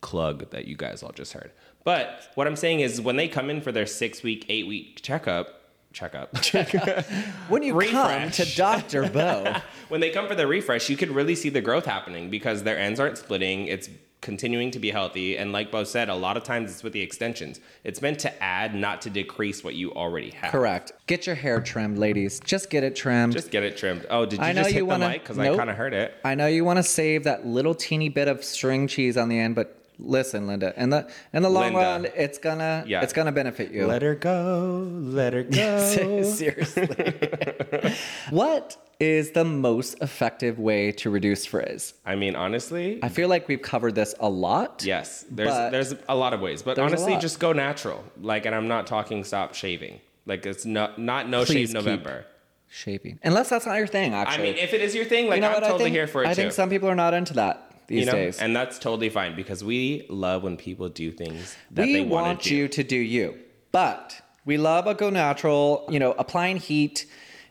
clug 0.02 0.48
that 0.50 0.64
you 0.66 0.76
guys 0.76 1.02
all 1.02 1.12
just 1.12 1.32
heard. 1.34 1.52
But 1.84 2.28
what 2.36 2.46
I'm 2.46 2.56
saying 2.56 2.80
is 2.80 3.00
when 3.00 3.16
they 3.16 3.28
come 3.28 3.50
in 3.50 3.60
for 3.60 3.72
their 3.72 3.86
six 3.86 4.22
week, 4.22 4.46
eight 4.48 4.66
week 4.66 5.00
checkup, 5.02 5.48
checkup. 5.92 6.40
Checkup, 6.40 7.04
when 7.48 7.62
you 7.62 7.72
come 7.72 7.80
Refresh. 7.80 8.36
to 8.36 8.56
Dr. 8.56 9.08
Bo, 9.10 9.56
when 9.88 10.00
they 10.00 10.10
come 10.10 10.26
for 10.28 10.34
the 10.34 10.46
refresh, 10.46 10.88
you 10.88 10.96
could 10.96 11.10
really 11.10 11.34
see 11.34 11.48
the 11.48 11.60
growth 11.60 11.84
happening 11.84 12.30
because 12.30 12.62
their 12.62 12.78
ends 12.78 13.00
aren't 13.00 13.18
splitting. 13.18 13.66
It's 13.66 13.88
continuing 14.20 14.70
to 14.72 14.78
be 14.78 14.90
healthy. 14.90 15.36
And 15.38 15.52
like 15.52 15.70
Bo 15.70 15.84
said, 15.84 16.08
a 16.08 16.14
lot 16.14 16.36
of 16.36 16.42
times 16.44 16.70
it's 16.70 16.82
with 16.82 16.92
the 16.92 17.00
extensions. 17.00 17.60
It's 17.84 18.02
meant 18.02 18.18
to 18.20 18.42
add, 18.42 18.74
not 18.74 19.00
to 19.02 19.10
decrease 19.10 19.64
what 19.64 19.74
you 19.74 19.92
already 19.92 20.30
have. 20.30 20.50
correct. 20.52 20.92
Get 21.06 21.26
your 21.26 21.36
hair 21.36 21.60
trimmed, 21.60 21.98
ladies. 21.98 22.40
Just 22.40 22.70
get 22.70 22.84
it 22.84 22.94
trimmed. 22.96 23.32
Just 23.32 23.50
get 23.50 23.62
it 23.62 23.76
trimmed. 23.76 24.06
Oh, 24.10 24.26
did 24.26 24.38
you 24.38 24.44
I 24.44 24.52
know 24.52 24.62
just 24.62 24.72
hit 24.72 24.78
you 24.80 24.86
wanna- 24.86 25.06
the 25.06 25.10
mic? 25.12 25.22
Because 25.22 25.38
Nope. 25.38 25.54
I 25.54 25.56
kind 25.58 25.70
of 25.70 25.76
heard 25.76 25.94
it. 25.94 26.14
I 26.24 26.34
know 26.34 26.46
you 26.46 26.64
want 26.64 26.76
to 26.78 26.82
save 26.82 27.24
that 27.24 27.46
little 27.46 27.74
teeny 27.74 28.08
bit 28.08 28.28
of 28.28 28.44
string 28.44 28.86
cheese 28.86 29.16
on 29.16 29.28
the 29.28 29.38
end, 29.38 29.54
but 29.54 29.76
listen, 30.00 30.46
Linda, 30.46 30.72
in 30.76 30.90
the 30.90 31.08
in 31.32 31.42
the 31.42 31.50
long 31.50 31.74
Linda. 31.74 31.78
run, 31.78 32.06
it's 32.16 32.38
gonna 32.38 32.84
Yeah. 32.86 33.02
it's 33.02 33.12
gonna 33.12 33.32
benefit 33.32 33.70
you. 33.70 33.86
Let 33.86 34.02
her 34.02 34.14
go. 34.14 34.88
Let 34.90 35.32
her 35.32 35.42
go. 35.44 35.82
Seriously. 36.24 36.88
what 38.30 38.76
is 38.98 39.30
the 39.32 39.44
most 39.44 39.98
effective 40.02 40.58
way 40.58 40.92
to 40.92 41.10
reduce 41.10 41.46
frizz? 41.46 41.94
I 42.04 42.16
mean, 42.16 42.36
honestly, 42.36 42.98
I 43.02 43.08
feel 43.08 43.28
like 43.28 43.48
we've 43.48 43.62
covered 43.62 43.94
this 43.94 44.14
a 44.20 44.28
lot. 44.28 44.82
yes. 44.84 45.24
There's 45.30 45.48
there's 45.72 45.94
a 46.08 46.14
lot 46.16 46.32
of 46.34 46.40
ways, 46.40 46.62
but 46.62 46.78
honestly, 46.78 47.16
just 47.18 47.40
go 47.40 47.52
natural. 47.52 48.04
Like, 48.20 48.46
and 48.46 48.54
I'm 48.54 48.68
not 48.68 48.86
talking 48.86 49.24
stop 49.24 49.54
shaving. 49.54 50.00
Like, 50.26 50.44
it's 50.46 50.64
not 50.64 50.98
not 50.98 51.28
no 51.28 51.44
Please 51.44 51.54
shave 51.54 51.66
keep 51.68 51.74
November. 51.74 52.26
Shaping. 52.72 53.18
Unless 53.24 53.48
that's 53.48 53.66
not 53.66 53.78
your 53.78 53.88
thing, 53.88 54.14
Actually, 54.14 54.50
I 54.50 54.52
mean, 54.52 54.54
if 54.62 54.72
it 54.72 54.80
is 54.80 54.94
your 54.94 55.04
thing, 55.04 55.26
like 55.26 55.36
you 55.36 55.40
know 55.40 55.48
I'm 55.48 55.54
what 55.54 55.60
totally 55.64 55.84
think? 55.86 55.94
here 55.96 56.06
for 56.06 56.22
it 56.22 56.28
I 56.28 56.34
too. 56.34 56.42
think 56.42 56.52
some 56.52 56.70
people 56.70 56.88
are 56.88 56.94
not 56.94 57.14
into 57.14 57.34
that 57.34 57.69
these 57.90 58.00
you 58.00 58.06
know, 58.06 58.12
days. 58.12 58.38
and 58.38 58.54
that's 58.54 58.78
totally 58.78 59.08
fine 59.10 59.34
because 59.34 59.64
we 59.64 60.06
love 60.08 60.42
when 60.44 60.56
people 60.56 60.88
do 60.88 61.10
things 61.10 61.56
that 61.72 61.86
we 61.86 61.92
they 61.92 62.00
want 62.00 62.26
want 62.26 62.42
to 62.42 62.48
do. 62.48 62.54
you 62.56 62.68
to 62.68 62.84
do 62.84 62.96
you, 62.96 63.36
but 63.72 64.20
we 64.46 64.56
love 64.56 64.86
a 64.86 64.94
go 64.94 65.10
natural. 65.10 65.84
You 65.90 65.98
know, 65.98 66.12
applying 66.12 66.56
heat 66.56 67.06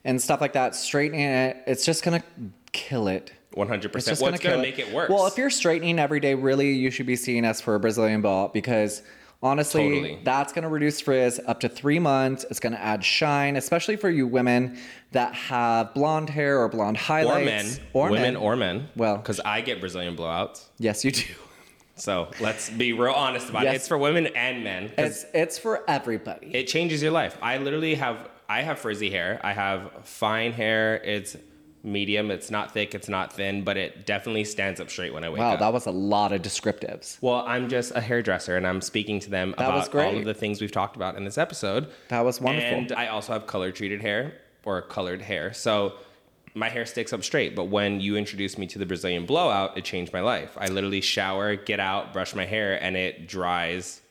and 0.06 0.22
stuff 0.22 0.40
like 0.40 0.54
that, 0.54 0.76
straightening 0.76 1.22
it. 1.22 1.58
It's 1.68 1.86
just 1.86 2.04
gonna 2.04 2.24
kill 2.72 3.10
it. 3.10 3.34
One 3.54 3.68
hundred 3.68 3.88
It's 3.88 3.94
percent. 4.06 4.12
just 4.14 4.22
What's 4.22 4.40
gonna 4.40 4.56
going 4.56 4.74
to 4.74 4.80
make 4.80 4.80
it 4.80 4.94
worse? 4.94 5.10
Well, 5.10 5.28
if 5.28 5.38
you're 5.38 5.50
straightening 5.50 6.00
every 6.00 6.20
day, 6.20 6.36
really, 6.36 6.72
you 6.72 6.92
should 6.92 7.08
be 7.08 7.16
seeing 7.16 7.44
us 7.46 7.60
for 7.60 7.76
a 7.76 7.80
Brazilian 7.80 8.22
ball 8.22 8.48
because 8.48 9.02
honestly, 9.42 9.90
Totally. 9.90 10.20
that's 10.24 10.54
going 10.54 10.64
to 10.64 10.70
reduce 10.70 11.00
frizz 11.02 11.40
up 11.48 11.60
to 11.62 11.70
three 11.70 12.00
months. 12.00 12.46
It's 12.50 12.60
going 12.60 12.74
to 12.74 12.82
add 12.82 13.04
shine, 13.04 13.56
especially 13.56 13.96
for 13.96 14.10
you 14.10 14.28
women 14.28 14.78
that 15.12 15.34
have 15.34 15.94
blonde 15.94 16.30
hair 16.30 16.60
or 16.60 16.70
blonde 16.70 16.98
highlights. 16.98 17.42
or 17.42 17.46
men, 17.46 17.88
or 17.94 18.10
women, 18.10 18.22
men. 18.22 18.36
or 18.36 18.56
men. 18.56 18.90
Well- 18.96 19.18
because 19.18 19.40
I 19.42 19.62
get 19.62 19.80
Brazilian 19.80 20.16
blowouts. 20.16 20.66
yes, 20.78 21.04
you 21.06 21.12
do. 21.12 21.24
So 21.96 22.30
let's 22.40 22.70
be 22.70 22.94
real 22.94 23.12
honest 23.12 23.50
about 23.50 23.64
Yes. 23.64 23.74
it. 23.74 23.76
It's 23.78 23.88
for 23.90 23.98
women 23.98 24.28
and 24.28 24.64
men. 24.64 24.90
It's 24.98 25.26
it's 25.34 25.58
for 25.60 25.84
everybody. 25.90 26.50
it 26.56 26.68
changes 26.68 27.04
your 27.04 27.12
life. 27.12 27.38
I 27.42 27.58
literally 27.58 27.96
have 27.96 28.30
I 28.48 28.62
have 28.62 28.80
frizzy 28.80 29.10
hair. 29.10 29.38
I 29.44 29.52
have 29.52 29.92
fine 30.06 30.54
hair. 30.54 30.96
It's 31.04 31.36
medium. 31.84 32.32
It's 32.32 32.52
not 32.52 32.74
thick. 32.74 32.94
It's 32.94 33.10
not 33.10 33.34
thin, 33.34 33.64
but 33.64 33.78
it 33.78 34.06
definitely 34.06 34.44
stands 34.44 34.80
up 34.80 34.90
straight 34.90 35.14
when 35.14 35.24
I 35.24 35.30
wake 35.30 35.40
wow, 35.40 35.54
up. 35.54 35.60
Wow, 35.60 35.68
that 35.68 35.74
was 35.74 35.86
a 35.86 35.92
lot 35.92 36.32
of 36.32 36.42
descriptives. 36.42 37.18
well, 37.22 37.44
I'm 37.48 37.70
just 37.70 37.94
a 37.96 38.02
hairdresser, 38.02 38.58
and 38.58 38.68
I'm 38.68 38.82
speaking 38.82 39.20
to 39.22 39.30
them 39.30 39.56
That 39.58 39.74
was 39.74 39.88
about 39.88 40.06
all 40.06 40.18
of 40.18 40.26
the 40.26 40.34
things 40.34 40.62
we've 40.62 40.72
talked 40.72 40.96
about 40.96 41.16
in 41.16 41.24
this 41.24 41.38
episode. 41.38 41.88
That 42.10 42.22
was 42.22 42.42
wonderful. 42.42 42.80
And 42.80 42.92
I 42.92 43.08
also 43.08 43.34
have 43.34 43.48
color 43.48 43.72
treated 43.72 44.02
hair 44.02 44.34
or 44.66 44.82
colored 44.82 45.22
hair. 45.22 45.54
So 45.54 45.94
my 46.54 46.70
hair 46.70 46.86
sticks 46.86 47.14
up 47.14 47.24
straight. 47.24 47.56
But 47.56 47.66
when 47.66 48.00
you 48.00 48.18
introduced 48.18 48.58
me 48.58 48.68
to 48.68 48.80
the 48.80 48.86
Brazilian 48.86 49.26
blowout, 49.26 49.78
it 49.78 49.86
changed 49.86 50.14
my 50.14 50.22
life. 50.22 50.58
I 50.58 50.68
literally 50.68 51.02
shower, 51.02 51.56
get 51.56 51.80
out, 51.80 52.14
brush 52.14 52.36
my 52.36 52.46
hair, 52.46 52.82
and 52.82 52.98
it 52.98 53.28
dries 53.28 54.02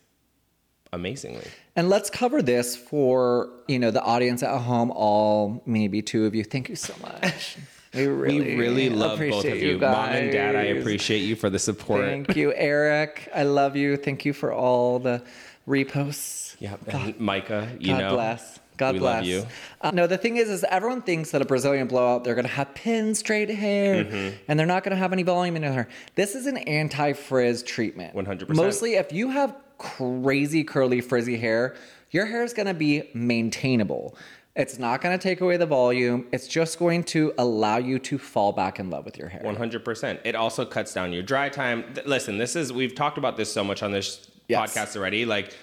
amazingly. 0.92 1.46
And 1.76 1.88
let's 1.88 2.10
cover 2.10 2.42
this 2.42 2.76
for 2.76 3.50
you 3.68 3.78
know 3.78 3.90
the 3.90 4.02
audience 4.02 4.42
at 4.42 4.58
home. 4.60 4.90
All 4.90 5.62
maybe 5.66 6.02
two 6.02 6.26
of 6.26 6.34
you. 6.34 6.44
Thank 6.44 6.68
you 6.68 6.76
so 6.76 6.94
much. 7.02 7.56
We 7.94 8.06
really, 8.06 8.40
we 8.40 8.54
really 8.56 8.90
love 8.90 9.18
both 9.18 9.46
of 9.46 9.56
you. 9.56 9.78
Mom 9.78 10.10
and 10.10 10.30
dad, 10.30 10.54
I 10.54 10.64
appreciate 10.64 11.20
you 11.20 11.34
for 11.34 11.48
the 11.48 11.58
support. 11.58 12.04
Thank 12.04 12.36
you, 12.36 12.52
Eric. 12.54 13.30
I 13.34 13.44
love 13.44 13.76
you. 13.76 13.96
Thank 13.96 14.26
you 14.26 14.34
for 14.34 14.52
all 14.52 14.98
the 14.98 15.22
reposts. 15.66 16.56
yeah, 16.60 16.76
Micah, 17.18 17.68
you 17.80 17.92
God 17.92 17.98
know. 17.98 18.14
bless. 18.14 18.58
God 18.76 18.92
we 18.94 18.98
bless. 19.00 19.16
love 19.16 19.24
you. 19.24 19.46
Uh, 19.80 19.90
no, 19.92 20.06
the 20.06 20.18
thing 20.18 20.36
is, 20.36 20.48
is 20.50 20.64
everyone 20.68 21.02
thinks 21.02 21.32
that 21.32 21.42
a 21.42 21.44
Brazilian 21.44 21.88
blowout, 21.88 22.24
they're 22.24 22.34
going 22.36 22.46
to 22.46 22.52
have 22.52 22.74
pin 22.74 23.14
straight 23.14 23.48
hair 23.50 24.04
Mm-hmm. 24.04 24.36
and 24.48 24.58
they're 24.58 24.66
not 24.66 24.84
going 24.84 24.92
to 24.92 24.96
have 24.98 25.12
any 25.12 25.24
volume 25.24 25.56
in 25.56 25.62
their 25.62 25.72
hair. 25.72 25.88
This 26.14 26.34
is 26.34 26.46
an 26.46 26.58
anti 26.58 27.14
frizz 27.14 27.62
treatment. 27.64 28.14
100%. 28.14 28.54
Mostly, 28.54 28.94
if 28.94 29.12
you 29.12 29.30
have 29.30 29.56
crazy 29.78 30.64
curly 30.64 31.00
frizzy 31.00 31.36
hair, 31.36 31.74
your 32.10 32.26
hair 32.26 32.42
is 32.44 32.52
going 32.52 32.66
to 32.66 32.74
be 32.74 33.08
maintainable. 33.14 34.16
It's 34.56 34.78
not 34.78 35.00
going 35.00 35.16
to 35.16 35.22
take 35.22 35.40
away 35.40 35.56
the 35.56 35.66
volume. 35.66 36.26
It's 36.32 36.48
just 36.48 36.78
going 36.80 37.04
to 37.04 37.32
allow 37.38 37.76
you 37.76 38.00
to 38.00 38.18
fall 38.18 38.52
back 38.52 38.80
in 38.80 38.90
love 38.90 39.04
with 39.04 39.16
your 39.16 39.28
hair. 39.28 39.42
100%. 39.44 40.18
It 40.24 40.34
also 40.34 40.64
cuts 40.64 40.92
down 40.92 41.12
your 41.12 41.22
dry 41.22 41.48
time. 41.48 41.84
Listen, 42.06 42.38
this 42.38 42.56
is, 42.56 42.72
we've 42.72 42.94
talked 42.94 43.18
about 43.18 43.36
this 43.36 43.52
so 43.52 43.62
much 43.62 43.82
on 43.82 43.92
this 43.92 44.28
Yes. 44.48 44.74
podcast 44.74 44.96
already. 44.96 45.26
Like, 45.26 45.54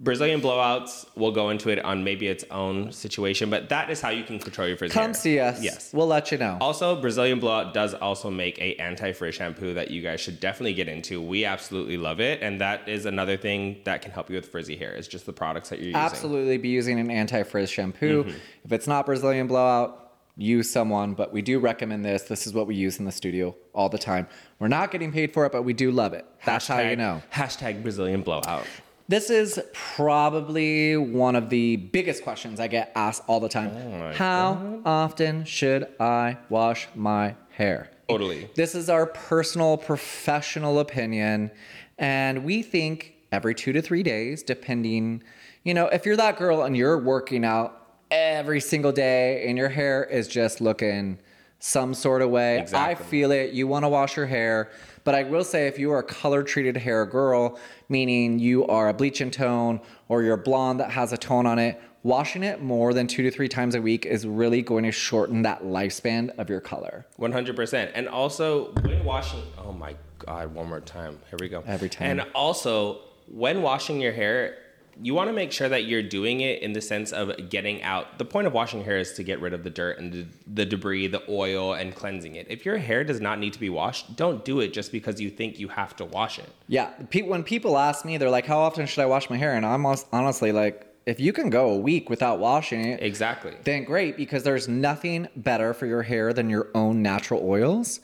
Brazilian 0.00 0.40
blowouts, 0.40 1.06
we'll 1.16 1.32
go 1.32 1.50
into 1.50 1.70
it 1.70 1.84
on 1.84 2.04
maybe 2.04 2.28
its 2.28 2.44
own 2.52 2.92
situation, 2.92 3.50
but 3.50 3.68
that 3.70 3.90
is 3.90 4.00
how 4.00 4.10
you 4.10 4.22
can 4.22 4.38
control 4.38 4.68
your 4.68 4.76
frizzy 4.76 4.94
Come 4.94 5.06
hair. 5.06 5.14
see 5.14 5.40
us. 5.40 5.60
Yes. 5.60 5.92
We'll 5.92 6.06
let 6.06 6.30
you 6.30 6.38
know. 6.38 6.56
Also, 6.60 7.00
Brazilian 7.00 7.40
blowout 7.40 7.74
does 7.74 7.94
also 7.94 8.30
make 8.30 8.60
a 8.60 8.76
anti-frizz 8.76 9.34
shampoo 9.34 9.74
that 9.74 9.90
you 9.90 10.00
guys 10.00 10.20
should 10.20 10.38
definitely 10.38 10.74
get 10.74 10.86
into. 10.86 11.20
We 11.20 11.44
absolutely 11.44 11.96
love 11.96 12.20
it, 12.20 12.42
and 12.42 12.60
that 12.60 12.88
is 12.88 13.06
another 13.06 13.36
thing 13.36 13.80
that 13.84 14.00
can 14.00 14.12
help 14.12 14.30
you 14.30 14.36
with 14.36 14.46
frizzy 14.46 14.76
hair. 14.76 14.92
It's 14.92 15.08
just 15.08 15.26
the 15.26 15.32
products 15.32 15.68
that 15.70 15.80
you're 15.80 15.88
using. 15.88 16.00
Absolutely 16.00 16.58
be 16.58 16.68
using 16.68 17.00
an 17.00 17.10
anti 17.10 17.42
frizz 17.42 17.68
shampoo. 17.68 18.22
Mm-hmm. 18.22 18.36
If 18.64 18.72
it's 18.72 18.86
not 18.86 19.04
Brazilian 19.04 19.48
blowout, 19.48 20.12
use 20.36 20.70
someone, 20.70 21.14
but 21.14 21.32
we 21.32 21.42
do 21.42 21.58
recommend 21.58 22.04
this. 22.04 22.22
This 22.22 22.46
is 22.46 22.54
what 22.54 22.68
we 22.68 22.76
use 22.76 23.00
in 23.00 23.04
the 23.04 23.10
studio 23.10 23.56
all 23.74 23.88
the 23.88 23.98
time. 23.98 24.28
We're 24.60 24.68
not 24.68 24.92
getting 24.92 25.10
paid 25.10 25.32
for 25.32 25.44
it, 25.44 25.50
but 25.50 25.62
we 25.62 25.72
do 25.72 25.90
love 25.90 26.12
it. 26.12 26.24
That's 26.44 26.68
how 26.68 26.78
you 26.78 26.94
know. 26.94 27.20
Hashtag 27.32 27.82
Brazilian 27.82 28.22
blowout. 28.22 28.64
This 29.10 29.30
is 29.30 29.58
probably 29.72 30.94
one 30.98 31.34
of 31.34 31.48
the 31.48 31.76
biggest 31.76 32.22
questions 32.22 32.60
I 32.60 32.68
get 32.68 32.92
asked 32.94 33.22
all 33.26 33.40
the 33.40 33.48
time. 33.48 33.70
Oh 33.74 34.12
How 34.12 34.82
often 34.84 35.46
should 35.46 35.88
I 35.98 36.36
wash 36.50 36.88
my 36.94 37.34
hair? 37.48 37.90
Totally. 38.06 38.50
This 38.54 38.74
is 38.74 38.90
our 38.90 39.06
personal 39.06 39.78
professional 39.78 40.78
opinion. 40.78 41.50
And 41.96 42.44
we 42.44 42.60
think 42.62 43.14
every 43.32 43.54
two 43.54 43.72
to 43.72 43.80
three 43.80 44.02
days, 44.02 44.42
depending, 44.42 45.22
you 45.64 45.72
know, 45.72 45.86
if 45.86 46.04
you're 46.04 46.16
that 46.16 46.36
girl 46.36 46.64
and 46.64 46.76
you're 46.76 46.98
working 46.98 47.46
out 47.46 47.86
every 48.10 48.60
single 48.60 48.92
day 48.92 49.48
and 49.48 49.56
your 49.56 49.70
hair 49.70 50.04
is 50.04 50.28
just 50.28 50.60
looking 50.60 51.18
some 51.58 51.92
sort 51.94 52.22
of 52.22 52.30
way, 52.30 52.60
Exactly. 52.60 53.04
I 53.04 53.08
feel 53.08 53.30
it. 53.32 53.52
You 53.52 53.66
want 53.66 53.84
to 53.84 53.88
wash 53.88 54.16
your 54.16 54.26
hair. 54.26 54.70
But 55.04 55.14
I 55.14 55.24
will 55.24 55.44
say, 55.44 55.66
if 55.66 55.78
you 55.78 55.90
are 55.92 55.98
a 55.98 56.04
color 56.04 56.42
treated 56.42 56.76
hair 56.76 57.04
girl, 57.06 57.58
meaning 57.88 58.38
you 58.38 58.66
are 58.66 58.88
a 58.88 58.94
bleach 58.94 59.20
and 59.20 59.32
tone 59.32 59.80
or 60.08 60.22
you're 60.22 60.36
blonde 60.36 60.80
that 60.80 60.90
has 60.90 61.12
a 61.12 61.16
tone 61.16 61.46
on 61.46 61.58
it, 61.58 61.80
washing 62.02 62.42
it 62.42 62.62
more 62.62 62.94
than 62.94 63.06
two 63.06 63.22
to 63.22 63.30
three 63.30 63.48
times 63.48 63.74
a 63.74 63.80
week 63.80 64.06
is 64.06 64.26
really 64.26 64.62
going 64.62 64.84
to 64.84 64.92
shorten 64.92 65.42
that 65.42 65.62
lifespan 65.62 66.30
of 66.38 66.48
your 66.48 66.60
color. 66.60 67.06
100%. 67.18 67.90
And 67.94 68.08
also, 68.08 68.72
when 68.82 69.04
washing, 69.04 69.42
oh 69.58 69.72
my 69.72 69.96
God, 70.18 70.54
one 70.54 70.68
more 70.68 70.80
time. 70.80 71.18
Here 71.30 71.38
we 71.40 71.48
go. 71.48 71.64
Every 71.66 71.88
time. 71.88 72.20
And 72.20 72.26
also, 72.34 73.00
when 73.26 73.62
washing 73.62 74.00
your 74.00 74.12
hair, 74.12 74.58
you 75.00 75.14
want 75.14 75.28
to 75.28 75.32
make 75.32 75.52
sure 75.52 75.68
that 75.68 75.84
you're 75.84 76.02
doing 76.02 76.40
it 76.40 76.62
in 76.62 76.72
the 76.72 76.80
sense 76.80 77.12
of 77.12 77.50
getting 77.50 77.82
out. 77.82 78.18
The 78.18 78.24
point 78.24 78.46
of 78.46 78.52
washing 78.52 78.82
hair 78.82 78.98
is 78.98 79.12
to 79.14 79.22
get 79.22 79.40
rid 79.40 79.52
of 79.54 79.62
the 79.62 79.70
dirt 79.70 79.98
and 79.98 80.12
the, 80.12 80.26
the 80.46 80.66
debris, 80.66 81.06
the 81.08 81.22
oil, 81.28 81.74
and 81.74 81.94
cleansing 81.94 82.34
it. 82.34 82.46
If 82.50 82.64
your 82.66 82.78
hair 82.78 83.04
does 83.04 83.20
not 83.20 83.38
need 83.38 83.52
to 83.52 83.60
be 83.60 83.70
washed, 83.70 84.16
don't 84.16 84.44
do 84.44 84.60
it 84.60 84.72
just 84.72 84.90
because 84.92 85.20
you 85.20 85.30
think 85.30 85.58
you 85.58 85.68
have 85.68 85.94
to 85.96 86.04
wash 86.04 86.38
it. 86.38 86.48
Yeah, 86.66 86.90
when 87.24 87.44
people 87.44 87.78
ask 87.78 88.04
me, 88.04 88.16
they're 88.16 88.30
like, 88.30 88.46
"How 88.46 88.58
often 88.58 88.86
should 88.86 89.02
I 89.02 89.06
wash 89.06 89.30
my 89.30 89.36
hair?" 89.36 89.54
And 89.54 89.64
I'm 89.64 89.86
honestly 89.86 90.52
like, 90.52 90.84
if 91.06 91.18
you 91.18 91.32
can 91.32 91.48
go 91.48 91.70
a 91.70 91.76
week 91.78 92.10
without 92.10 92.38
washing 92.38 92.84
it, 92.84 93.02
Exactly. 93.02 93.54
then 93.64 93.84
great 93.84 94.16
because 94.18 94.42
there's 94.42 94.68
nothing 94.68 95.26
better 95.36 95.72
for 95.72 95.86
your 95.86 96.02
hair 96.02 96.34
than 96.34 96.50
your 96.50 96.68
own 96.74 97.02
natural 97.02 97.40
oils. 97.42 98.00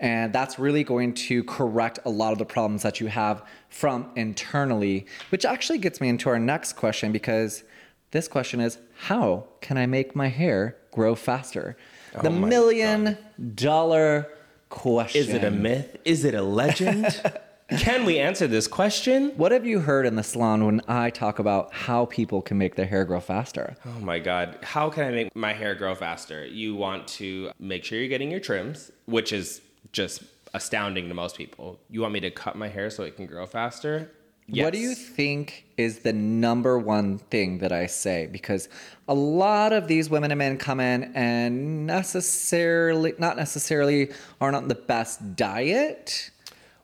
And 0.00 0.32
that's 0.32 0.58
really 0.58 0.84
going 0.84 1.12
to 1.14 1.44
correct 1.44 1.98
a 2.06 2.10
lot 2.10 2.32
of 2.32 2.38
the 2.38 2.44
problems 2.46 2.82
that 2.82 3.00
you 3.00 3.06
have 3.08 3.42
from 3.76 4.10
internally, 4.16 5.06
which 5.28 5.44
actually 5.44 5.78
gets 5.78 6.00
me 6.00 6.08
into 6.08 6.30
our 6.30 6.38
next 6.38 6.72
question 6.72 7.12
because 7.12 7.62
this 8.10 8.26
question 8.26 8.58
is 8.60 8.78
how 8.98 9.44
can 9.60 9.76
I 9.76 9.84
make 9.84 10.16
my 10.16 10.28
hair 10.28 10.76
grow 10.90 11.14
faster? 11.14 11.76
Oh 12.14 12.22
the 12.22 12.28
Oh 12.28 12.32
my 12.32 12.48
million 12.48 13.18
dollar 13.54 14.28
question. 14.70 15.20
Is 15.20 15.28
it 15.28 15.44
a 15.44 15.50
myth? 15.50 15.98
Is 16.04 16.24
it 16.24 16.34
a 16.34 16.42
legend? 16.42 17.20
Can 17.78 18.04
we 18.04 18.20
answer 18.20 18.46
this 18.46 18.68
question? 18.68 19.30
What 19.36 19.50
have 19.50 19.66
you 19.66 19.80
heard 19.80 20.06
in 20.06 20.14
the 20.14 20.22
salon 20.22 20.64
when 20.64 20.80
I 20.86 21.10
talk 21.10 21.40
about 21.40 21.74
how 21.74 22.04
people 22.04 22.40
can 22.40 22.58
make 22.58 22.76
their 22.76 22.86
hair 22.86 23.04
grow 23.04 23.18
faster? 23.18 23.74
Oh 23.84 23.98
my 23.98 24.20
God. 24.20 24.60
How 24.62 24.88
can 24.88 25.02
I 25.02 25.10
make 25.10 25.34
my 25.34 25.52
hair 25.52 25.74
grow 25.74 25.96
faster? 25.96 26.46
You 26.46 26.76
want 26.76 27.08
to 27.08 27.50
make 27.58 27.84
sure 27.84 27.98
you're 27.98 28.06
getting 28.06 28.30
your 28.30 28.38
trims, 28.38 28.92
which 29.06 29.32
is 29.32 29.62
just 29.90 30.22
astounding 30.54 31.08
to 31.08 31.14
most 31.14 31.36
people. 31.36 31.78
You 31.90 32.00
want 32.02 32.12
me 32.14 32.20
to 32.20 32.30
cut 32.30 32.56
my 32.56 32.68
hair 32.68 32.90
so 32.90 33.02
it 33.04 33.16
can 33.16 33.26
grow 33.26 33.46
faster? 33.46 34.10
What 34.48 34.72
do 34.72 34.78
you 34.78 34.94
think 34.94 35.66
is 35.76 36.00
the 36.00 36.12
number 36.12 36.78
one 36.78 37.18
thing 37.18 37.58
that 37.58 37.72
I 37.72 37.86
say? 37.86 38.28
Because 38.30 38.68
a 39.08 39.14
lot 39.14 39.72
of 39.72 39.88
these 39.88 40.08
women 40.08 40.30
and 40.30 40.38
men 40.38 40.56
come 40.56 40.78
in 40.78 41.12
and 41.14 41.86
necessarily, 41.86 43.14
not 43.18 43.36
necessarily, 43.36 44.12
are 44.40 44.52
not 44.52 44.68
the 44.68 44.76
best 44.76 45.34
diet. 45.34 46.30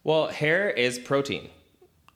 Well, 0.02 0.26
hair 0.26 0.70
is 0.70 0.98
protein. 0.98 1.50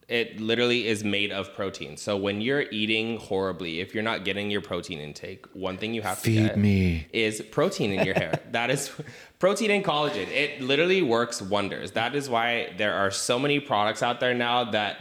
It 0.08 0.40
literally 0.40 0.86
is 0.86 1.02
made 1.02 1.32
of 1.32 1.52
protein. 1.54 1.96
So 1.96 2.16
when 2.16 2.40
you're 2.40 2.66
eating 2.70 3.18
horribly, 3.18 3.80
if 3.80 3.92
you're 3.92 4.04
not 4.04 4.24
getting 4.24 4.50
your 4.50 4.60
protein 4.60 5.00
intake, 5.00 5.46
one 5.52 5.78
thing 5.78 5.94
you 5.94 6.02
have 6.02 6.22
to 6.22 6.30
get 6.32 6.58
me. 6.58 7.06
is 7.12 7.40
protein 7.40 7.92
in 7.92 8.04
your 8.04 8.14
hair. 8.14 8.40
that 8.52 8.70
is 8.70 8.92
protein 9.38 9.70
and 9.70 9.84
collagen. 9.84 10.28
It 10.28 10.60
literally 10.60 11.02
works 11.02 11.40
wonders. 11.42 11.92
That 11.92 12.14
is 12.14 12.28
why 12.28 12.72
there 12.76 12.94
are 12.94 13.10
so 13.10 13.38
many 13.38 13.60
products 13.60 14.02
out 14.02 14.20
there 14.20 14.34
now 14.34 14.64
that 14.70 14.96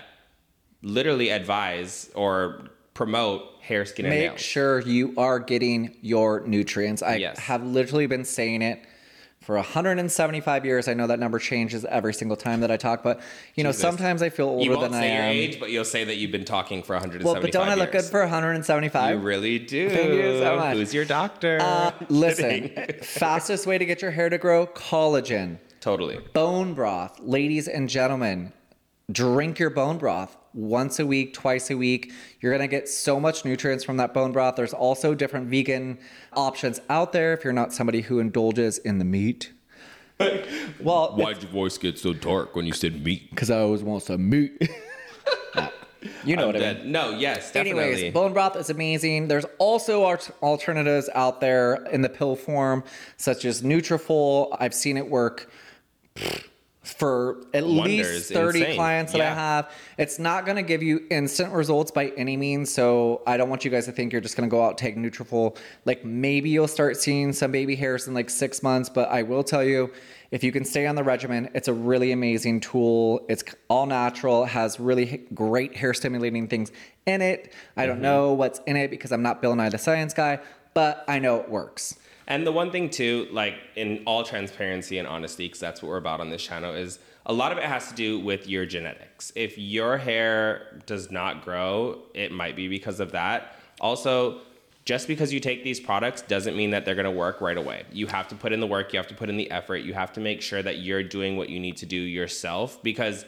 literally 0.81 1.29
advise 1.29 2.09
or 2.15 2.67
promote 2.93 3.43
hair, 3.61 3.85
skin, 3.85 4.05
and 4.05 4.13
Make 4.15 4.29
nails. 4.31 4.41
sure 4.41 4.79
you 4.81 5.13
are 5.17 5.39
getting 5.39 5.95
your 6.01 6.41
nutrients. 6.45 7.01
I 7.01 7.15
Yes. 7.17 7.39
have 7.39 7.63
literally 7.65 8.05
been 8.07 8.23
saying 8.25 8.61
it 8.61 8.79
for 9.45 9.55
175 9.55 10.65
years. 10.65 10.87
I 10.87 10.95
know 10.95 11.05
that 11.05 11.19
number 11.19 11.37
changes 11.37 11.85
every 11.85 12.15
single 12.15 12.35
time 12.35 12.61
that 12.61 12.71
I 12.71 12.77
talk, 12.77 13.03
but 13.03 13.21
you 13.53 13.63
know, 13.63 13.69
Jesus. 13.69 13.81
sometimes 13.81 14.23
I 14.23 14.29
feel 14.29 14.47
older 14.47 14.75
than 14.77 14.93
I 14.93 14.99
say 15.01 15.13
your 15.13 15.23
am. 15.23 15.31
age, 15.31 15.59
but 15.59 15.69
you'll 15.69 15.85
say 15.85 16.03
that 16.03 16.17
you've 16.17 16.31
been 16.31 16.45
talking 16.45 16.81
for 16.81 16.93
175 16.93 17.31
Well, 17.31 17.41
but 17.41 17.51
don't 17.51 17.69
I 17.69 17.75
look 17.75 17.91
good 17.91 17.99
years. 17.99 18.09
for 18.09 18.21
175? 18.21 19.15
You 19.19 19.23
really 19.23 19.59
do. 19.59 19.89
Thank 19.89 20.13
you 20.13 20.39
so 20.39 20.55
much. 20.55 20.75
Who's 20.77 20.93
your 20.95 21.05
doctor? 21.05 21.59
Uh, 21.61 21.91
listen, 22.09 22.69
fastest 23.03 23.67
way 23.67 23.77
to 23.77 23.85
get 23.85 24.01
your 24.01 24.11
hair 24.11 24.29
to 24.29 24.39
grow 24.39 24.65
collagen, 24.65 25.59
totally. 25.79 26.17
bone 26.33 26.73
broth. 26.73 27.19
Ladies 27.19 27.67
and 27.67 27.87
gentlemen, 27.87 28.51
drink 29.11 29.59
your 29.59 29.69
bone 29.69 29.99
broth 29.99 30.35
once 30.55 30.99
a 30.99 31.05
week, 31.05 31.33
twice 31.33 31.69
a 31.69 31.77
week. 31.77 32.13
You're 32.39 32.51
going 32.51 32.67
to 32.67 32.73
get 32.73 32.87
so 32.87 33.19
much 33.19 33.45
nutrients 33.45 33.83
from 33.83 33.97
that 33.97 34.13
bone 34.13 34.31
broth. 34.31 34.55
There's 34.55 34.73
also 34.73 35.13
different 35.13 35.47
vegan 35.47 35.99
options 36.33 36.79
out 36.89 37.11
there 37.11 37.33
if 37.33 37.43
you're 37.43 37.53
not 37.53 37.73
somebody 37.73 38.01
who 38.01 38.19
indulges 38.19 38.77
in 38.79 38.97
the 38.97 39.05
meat. 39.05 39.51
well, 40.79 41.13
Why'd 41.15 41.43
your 41.43 41.51
voice 41.51 41.77
get 41.77 41.99
so 41.99 42.13
dark 42.13 42.55
when 42.55 42.65
you 42.65 42.73
said 42.73 43.03
meat? 43.03 43.29
because 43.29 43.51
I 43.51 43.59
always 43.59 43.83
want 43.83 44.03
some 44.03 44.29
meat. 44.29 44.69
You 46.23 46.35
know 46.35 46.43
I'm 46.49 46.53
what 46.53 46.63
I 46.63 46.73
mean. 46.73 46.91
No, 46.91 47.11
yes, 47.11 47.51
definitely. 47.51 47.83
Anyways, 47.83 48.13
bone 48.13 48.33
broth 48.33 48.55
is 48.55 48.69
amazing. 48.69 49.27
There's 49.27 49.45
also 49.57 50.03
alternatives 50.43 51.09
out 51.15 51.41
there 51.41 51.83
in 51.91 52.01
the 52.01 52.09
pill 52.09 52.35
form, 52.35 52.83
such 53.17 53.45
as 53.45 53.61
Nutrafol. 53.61 54.55
I've 54.59 54.73
seen 54.73 54.97
it 54.97 55.09
work 55.09 55.49
for 56.85 57.43
at 57.53 57.65
Wonders. 57.65 57.87
least 58.29 58.31
30 58.33 58.59
Insane. 58.59 58.75
clients 58.75 59.11
that 59.13 59.21
I 59.21 59.33
have. 59.33 59.71
It's 59.97 60.19
not 60.19 60.45
going 60.45 60.57
to 60.57 60.61
give 60.63 60.83
you 60.83 61.03
instant 61.09 61.51
results 61.53 61.91
by 61.91 62.09
any 62.17 62.37
means. 62.37 62.71
So 62.73 63.21
I 63.25 63.37
don't 63.37 63.49
want 63.49 63.65
you 63.65 63.71
guys 63.71 63.85
to 63.85 63.91
think 63.91 64.11
you're 64.11 64.21
just 64.21 64.37
going 64.37 64.47
to 64.49 64.51
go 64.53 64.63
out 64.63 64.69
and 64.69 64.77
take 64.77 64.95
Nutrafol. 64.95 65.57
Like 65.85 66.05
maybe 66.05 66.49
you'll 66.49 66.67
start 66.67 66.97
seeing 66.97 67.33
some 67.33 67.51
baby 67.51 67.75
hairs 67.75 68.07
in 68.07 68.13
like 68.13 68.29
six 68.29 68.61
months, 68.61 68.87
but 68.89 69.09
I 69.09 69.23
will 69.23 69.43
tell 69.43 69.63
you, 69.63 69.91
if 70.31 70.43
you 70.43 70.51
can 70.51 70.65
stay 70.65 70.85
on 70.85 70.95
the 70.95 71.03
regimen, 71.03 71.49
it's 71.53 71.67
a 71.67 71.73
really 71.73 72.11
amazing 72.11 72.59
tool. 72.59 73.25
It's 73.29 73.43
all 73.67 73.85
natural, 73.85 74.45
has 74.45 74.79
really 74.79 75.25
great 75.33 75.75
hair 75.75 75.93
stimulating 75.93 76.47
things 76.47 76.71
in 77.05 77.21
it. 77.21 77.51
I 77.77 77.81
Mm-hmm. 77.83 77.89
don't 77.89 78.01
know 78.01 78.33
what's 78.33 78.59
in 78.65 78.75
it 78.77 78.89
because 78.89 79.11
I'm 79.11 79.21
not 79.21 79.41
Bill 79.41 79.55
Nye 79.55 79.69
the 79.69 79.77
Science 79.77 80.13
guy, 80.13 80.39
but 80.73 81.03
I 81.07 81.19
know 81.19 81.37
it 81.37 81.49
works. 81.49 81.97
And 82.27 82.45
the 82.45 82.51
one 82.51 82.71
thing 82.71 82.89
too, 82.89 83.27
like 83.31 83.55
in 83.75 84.03
all 84.05 84.23
transparency 84.23 84.97
and 84.97 85.07
honesty, 85.07 85.45
because 85.45 85.59
that's 85.59 85.81
what 85.81 85.89
we're 85.89 85.97
about 85.97 86.19
on 86.19 86.29
this 86.29 86.43
channel, 86.43 86.73
is 86.73 86.99
a 87.25 87.33
lot 87.33 87.51
of 87.51 87.57
it 87.57 87.63
has 87.63 87.89
to 87.89 87.95
do 87.95 88.19
with 88.19 88.47
your 88.47 88.65
genetics. 88.65 89.31
If 89.35 89.57
your 89.57 89.97
hair 89.97 90.81
does 90.85 91.11
not 91.11 91.43
grow, 91.43 91.99
it 92.13 92.31
might 92.31 92.55
be 92.55 92.67
because 92.67 92.99
of 92.99 93.11
that. 93.11 93.55
Also, 93.79 94.41
just 94.85 95.07
because 95.07 95.33
you 95.33 95.39
take 95.39 95.63
these 95.63 95.79
products 95.79 96.21
doesn't 96.21 96.55
mean 96.55 96.69
that 96.69 96.85
they're 96.85 96.95
going 96.95 97.05
to 97.05 97.11
work 97.11 97.41
right 97.41 97.57
away. 97.57 97.83
You 97.91 98.05
have 98.07 98.27
to 98.27 98.35
put 98.35 98.53
in 98.53 98.59
the 98.59 98.67
work, 98.67 98.93
you 98.93 98.99
have 98.99 99.07
to 99.07 99.15
put 99.15 99.29
in 99.29 99.37
the 99.37 99.49
effort, 99.49 99.77
you 99.77 99.95
have 99.95 100.13
to 100.13 100.21
make 100.21 100.43
sure 100.43 100.61
that 100.61 100.77
you're 100.77 101.03
doing 101.03 101.37
what 101.37 101.49
you 101.49 101.59
need 101.59 101.77
to 101.77 101.87
do 101.87 101.97
yourself 101.97 102.81
because 102.83 103.25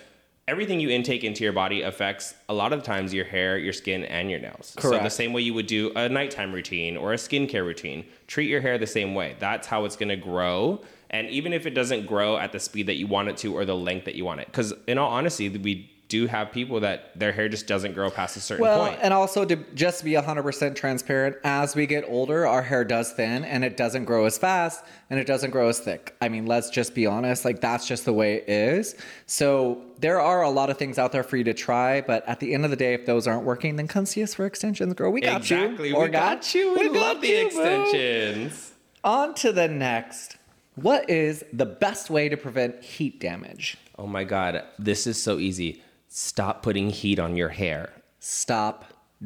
everything 0.47 0.79
you 0.79 0.89
intake 0.89 1.23
into 1.23 1.43
your 1.43 1.53
body 1.53 1.81
affects 1.81 2.33
a 2.47 2.53
lot 2.53 2.71
of 2.71 2.79
the 2.79 2.86
times 2.86 3.13
your 3.13 3.25
hair, 3.25 3.57
your 3.57 3.73
skin, 3.73 4.05
and 4.05 4.31
your 4.31 4.39
nails. 4.39 4.75
So 4.79 4.91
the 4.91 5.10
same 5.10 5.33
way 5.33 5.41
you 5.41 5.53
would 5.53 5.67
do 5.67 5.91
a 5.95 6.07
nighttime 6.07 6.53
routine 6.53 6.95
or 6.95 7.13
a 7.13 7.17
skincare 7.17 7.65
routine, 7.65 8.05
treat 8.27 8.49
your 8.49 8.62
hair 8.62 8.77
the 8.77 8.88
same 8.88 9.13
way. 9.13 9.36
That's 9.39 9.67
how 9.67 9.83
it's 9.86 9.97
going 9.97 10.10
to 10.10 10.15
grow. 10.15 10.81
And 11.10 11.29
even 11.29 11.53
if 11.53 11.65
it 11.65 11.71
doesn't 11.71 12.05
grow 12.05 12.38
at 12.38 12.51
the 12.51 12.60
speed 12.60 12.88
that 12.88 12.95
you 12.95 13.07
want 13.07 13.27
it 13.27 13.38
to 13.38 13.55
or 13.55 13.65
the 13.65 13.75
length 13.75 14.05
that 14.05 14.15
you 14.15 14.25
want 14.25 14.39
it, 14.41 14.47
because 14.47 14.73
in 14.88 14.97
all 14.97 15.12
honesty, 15.12 15.49
we 15.49 15.89
do 16.07 16.25
have 16.27 16.51
people 16.51 16.79
that 16.79 17.11
their 17.19 17.31
hair 17.33 17.49
just 17.49 17.67
doesn't 17.67 17.93
grow 17.93 18.09
past 18.09 18.37
a 18.37 18.39
certain 18.39 18.61
Well, 18.63 18.87
point. 18.87 18.99
and 19.01 19.13
also 19.13 19.43
to 19.43 19.57
just 19.73 20.03
be 20.05 20.11
100% 20.11 20.75
transparent, 20.75 21.35
as 21.43 21.75
we 21.75 21.85
get 21.85 22.05
older, 22.07 22.47
our 22.47 22.61
hair 22.61 22.85
does 22.85 23.11
thin 23.11 23.43
and 23.43 23.63
it 23.65 23.75
doesn't 23.75 24.05
grow 24.05 24.25
as 24.25 24.37
fast 24.37 24.85
and 25.09 25.19
it 25.19 25.27
doesn't 25.27 25.49
grow 25.51 25.67
as 25.67 25.79
thick. 25.79 26.15
I 26.21 26.29
mean, 26.29 26.45
let's 26.45 26.69
just 26.69 26.95
be 26.95 27.05
honest, 27.05 27.43
like 27.43 27.59
that's 27.59 27.87
just 27.87 28.05
the 28.05 28.13
way 28.13 28.35
it 28.35 28.45
is. 28.47 28.95
So 29.25 29.81
there 29.99 30.21
are 30.21 30.43
a 30.43 30.49
lot 30.49 30.69
of 30.69 30.77
things 30.77 30.97
out 30.97 31.11
there 31.11 31.23
for 31.23 31.35
you 31.35 31.43
to 31.45 31.53
try, 31.53 32.01
but 32.01 32.27
at 32.27 32.39
the 32.39 32.53
end 32.53 32.63
of 32.63 32.71
the 32.71 32.77
day, 32.77 32.93
if 32.93 33.05
those 33.05 33.27
aren't 33.27 33.43
working, 33.43 33.75
then 33.75 33.87
come 33.87 34.05
see 34.05 34.23
us 34.23 34.33
for 34.33 34.45
extensions, 34.45 34.93
girl. 34.93 35.11
We 35.11 35.21
got 35.21 35.49
you. 35.49 35.57
exactly. 35.57 35.93
We 35.93 36.07
got 36.07 36.55
you. 36.55 36.73
We, 36.77 36.87
love 36.89 37.19
the 37.21 37.27
you, 37.27 37.49
boo. 37.49 37.61
extensions. 37.61 38.71
On 39.03 39.33
to 39.35 39.51
the 39.51 39.67
next. 39.67 40.37
What 40.75 41.09
is 41.09 41.43
the 41.51 41.65
best 41.65 42.09
way 42.09 42.29
to 42.29 42.37
prevent 42.37 42.83
heat 42.83 43.19
damage? 43.19 43.77
Oh 43.97 44.05
my 44.07 44.23
God. 44.23 44.63
This 44.77 45.07
is 45.07 45.21
so 45.21 45.39
easy. 45.39 45.81
Stop 46.19 46.63
putting 46.63 46.89
heat 46.89 47.19
on 47.19 47.36
your 47.38 47.49
hair. 47.49 47.91
Stop 48.17 48.86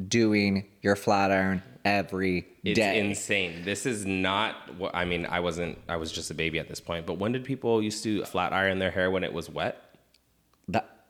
doing 0.10 0.68
your 0.82 0.98
flat 0.98 1.32
iron 1.32 1.64
every 1.86 2.46
It's 2.66 2.76
day. 2.78 3.00
insane. 3.00 3.62
This 3.64 3.86
is 3.86 4.06
not 4.06 4.76
what 4.76 4.94
I 4.94 5.06
mean. 5.06 5.26
I 5.26 5.40
wasn't, 5.40 5.78
I 5.88 5.96
was 5.96 6.12
just 6.12 6.32
a 6.32 6.34
baby 6.34 6.60
at 6.60 6.68
this 6.68 6.82
point. 6.82 7.06
But 7.06 7.14
when 7.14 7.32
did 7.32 7.46
people 7.46 7.82
used 7.82 8.04
to 8.04 8.26
flat 8.26 8.52
iron 8.52 8.80
their 8.80 8.92
hair 8.92 9.10
when 9.10 9.24
it 9.24 9.32
was 9.32 9.50
wet? 9.50 9.82
That 10.68 11.06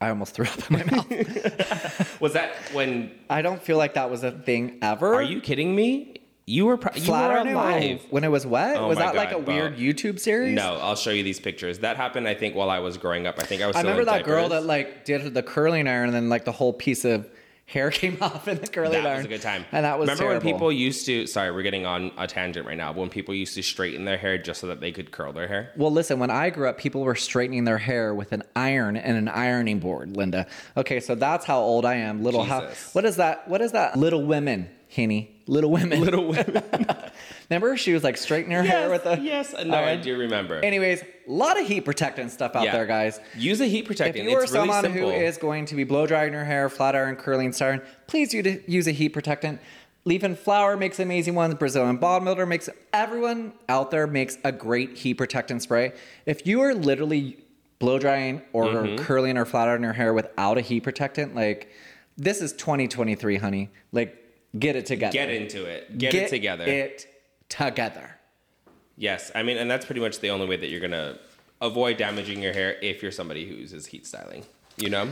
I 0.00 0.10
almost 0.10 0.32
threw 0.32 0.44
up 0.46 0.70
in 0.70 0.76
my 0.78 0.84
mouth. 0.84 2.20
Was 2.20 2.34
that 2.34 2.54
when? 2.72 3.10
I 3.28 3.42
don't 3.42 3.60
feel 3.60 3.78
like 3.78 3.94
that 3.94 4.10
was 4.10 4.22
a 4.22 4.30
thing 4.30 4.78
ever. 4.80 5.12
Are 5.12 5.22
you 5.22 5.40
kidding 5.40 5.74
me? 5.74 6.18
You 6.48 6.66
were, 6.66 6.76
pro- 6.76 6.94
you 6.94 7.00
flat 7.00 7.28
were 7.28 7.38
ironing 7.38 7.54
alive. 7.54 8.06
when 8.10 8.22
it 8.22 8.30
was 8.30 8.46
wet? 8.46 8.76
Oh 8.76 8.86
was 8.86 8.98
my 8.98 9.06
that 9.06 9.16
like 9.16 9.30
a 9.30 9.32
God, 9.32 9.48
weird 9.48 9.76
YouTube 9.76 10.20
series? 10.20 10.54
No, 10.54 10.78
I'll 10.80 10.94
show 10.94 11.10
you 11.10 11.24
these 11.24 11.40
pictures. 11.40 11.80
That 11.80 11.96
happened, 11.96 12.28
I 12.28 12.34
think, 12.34 12.54
while 12.54 12.70
I 12.70 12.78
was 12.78 12.96
growing 12.98 13.26
up. 13.26 13.34
I 13.40 13.42
think 13.42 13.62
I 13.62 13.66
was. 13.66 13.74
I 13.74 13.80
remember 13.80 14.02
in 14.02 14.06
that 14.06 14.24
girl 14.24 14.50
that 14.50 14.64
like 14.64 15.04
did 15.04 15.34
the 15.34 15.42
curling 15.42 15.88
iron 15.88 16.04
and 16.06 16.14
then 16.14 16.28
like 16.28 16.44
the 16.44 16.52
whole 16.52 16.72
piece 16.72 17.04
of 17.04 17.28
hair 17.64 17.90
came 18.02 18.16
off 18.20 18.46
in 18.46 18.58
the 18.58 18.66
curling 18.68 18.92
That 18.92 18.98
iron. 18.98 19.04
That 19.04 19.16
was 19.16 19.24
a 19.24 19.28
good 19.28 19.42
time. 19.42 19.64
And 19.72 19.84
that 19.84 19.98
was 19.98 20.08
Remember 20.08 20.28
when 20.34 20.40
people 20.40 20.70
used 20.70 21.04
to? 21.06 21.26
Sorry, 21.26 21.50
we're 21.50 21.62
getting 21.62 21.84
on 21.84 22.12
a 22.16 22.28
tangent 22.28 22.64
right 22.64 22.76
now. 22.76 22.92
When 22.92 23.08
people 23.10 23.34
used 23.34 23.56
to 23.56 23.62
straighten 23.64 24.04
their 24.04 24.16
hair 24.16 24.38
just 24.38 24.60
so 24.60 24.68
that 24.68 24.80
they 24.80 24.92
could 24.92 25.10
curl 25.10 25.32
their 25.32 25.48
hair. 25.48 25.72
Well, 25.76 25.90
listen, 25.90 26.20
when 26.20 26.30
I 26.30 26.50
grew 26.50 26.68
up, 26.68 26.78
people 26.78 27.02
were 27.02 27.16
straightening 27.16 27.64
their 27.64 27.78
hair 27.78 28.14
with 28.14 28.30
an 28.30 28.44
iron 28.54 28.96
and 28.96 29.16
an 29.16 29.26
ironing 29.28 29.80
board, 29.80 30.16
Linda. 30.16 30.46
Okay, 30.76 31.00
so 31.00 31.16
that's 31.16 31.44
how 31.44 31.58
old 31.58 31.84
I 31.84 31.94
am. 31.96 32.22
Little 32.22 32.44
how 32.44 32.70
what 32.92 33.04
is 33.04 33.16
that? 33.16 33.48
What 33.48 33.60
is 33.60 33.72
that? 33.72 33.98
Little 33.98 34.24
women, 34.24 34.68
Henny. 34.88 35.32
Little 35.46 35.70
women. 35.70 36.00
Little 36.00 36.26
women. 36.26 36.62
Remember 37.50 37.76
she 37.76 37.92
was 37.92 38.02
like 38.02 38.16
straightening 38.16 38.56
her 38.56 38.62
hair 38.64 38.90
with 38.90 39.06
a 39.06 39.20
yes, 39.20 39.54
no, 39.64 39.76
I 39.76 39.96
do 39.96 40.18
remember. 40.18 40.56
Anyways, 40.64 41.02
a 41.02 41.06
lot 41.30 41.60
of 41.60 41.66
heat 41.66 41.82
protectant 41.84 42.32
stuff 42.32 42.56
out 42.56 42.64
Yeah. 42.64 42.72
there, 42.72 42.86
guys. 42.86 43.20
Use 43.36 43.60
a 43.60 43.66
heat 43.66 43.84
protectant. 43.86 44.26
If 44.26 44.30
you 44.32 44.36
are 44.36 44.42
it's 44.42 44.52
really 44.52 44.66
someone 44.68 44.82
simple. 44.82 45.10
who 45.12 45.16
is 45.16 45.38
going 45.38 45.66
to 45.66 45.76
be 45.76 45.84
blow 45.84 46.06
drying 46.06 46.32
your 46.32 46.44
hair, 46.44 46.68
flat 46.68 46.96
iron, 46.96 47.14
curling, 47.16 47.52
styling, 47.52 47.80
please 48.08 48.34
use 48.34 48.60
use 48.66 48.86
a 48.88 48.92
heat 48.92 49.10
protectant. 49.10 49.60
Leaf 50.04 50.22
and 50.24 50.36
Flower 50.38 50.76
makes 50.76 50.98
amazing 51.00 51.34
ones. 51.34 51.54
Brazilian 51.54 51.96
Bond 51.96 52.24
Builder 52.24 52.46
makes 52.46 52.68
everyone 52.92 53.52
out 53.68 53.90
there 53.90 54.06
makes 54.06 54.38
a 54.44 54.50
great 54.52 54.96
heat 54.96 55.14
protectant 55.14 55.62
spray. 55.62 55.92
If 56.26 56.46
you 56.46 56.60
are 56.62 56.74
literally 56.74 57.38
blow 57.78 57.98
drying 57.98 58.42
or 58.52 58.66
Mm-hmm. 58.66 58.96
curling 59.04 59.36
or 59.36 59.44
flat 59.44 59.68
ironing 59.68 59.84
your 59.84 59.92
hair 59.92 60.12
without 60.14 60.58
a 60.58 60.60
heat 60.60 60.80
protectant, 60.82 61.34
like 61.36 61.70
this 62.16 62.40
is 62.40 62.52
2023, 62.54 63.36
honey. 63.36 63.70
Like 63.92 64.25
get 64.58 64.76
it 64.76 64.86
together. 64.86 65.12
Get 65.12 65.30
into 65.30 65.64
it. 65.64 65.98
Get, 65.98 66.14
it 66.14 66.28
together. 66.28 66.64
It 66.64 67.06
together. 67.48 68.16
Yes, 68.96 69.30
I 69.34 69.42
mean, 69.42 69.58
and 69.58 69.70
that's 69.70 69.84
pretty 69.84 70.00
much 70.00 70.20
the 70.20 70.30
only 70.30 70.46
way 70.46 70.56
that 70.56 70.68
you're 70.68 70.80
gonna 70.80 71.18
avoid 71.60 71.96
damaging 71.96 72.42
your 72.42 72.52
hair 72.52 72.76
if 72.82 73.02
you're 73.02 73.12
somebody 73.12 73.46
who 73.46 73.54
uses 73.54 73.86
heat 73.86 74.06
styling. 74.06 74.44
You 74.76 74.90
know. 74.90 75.08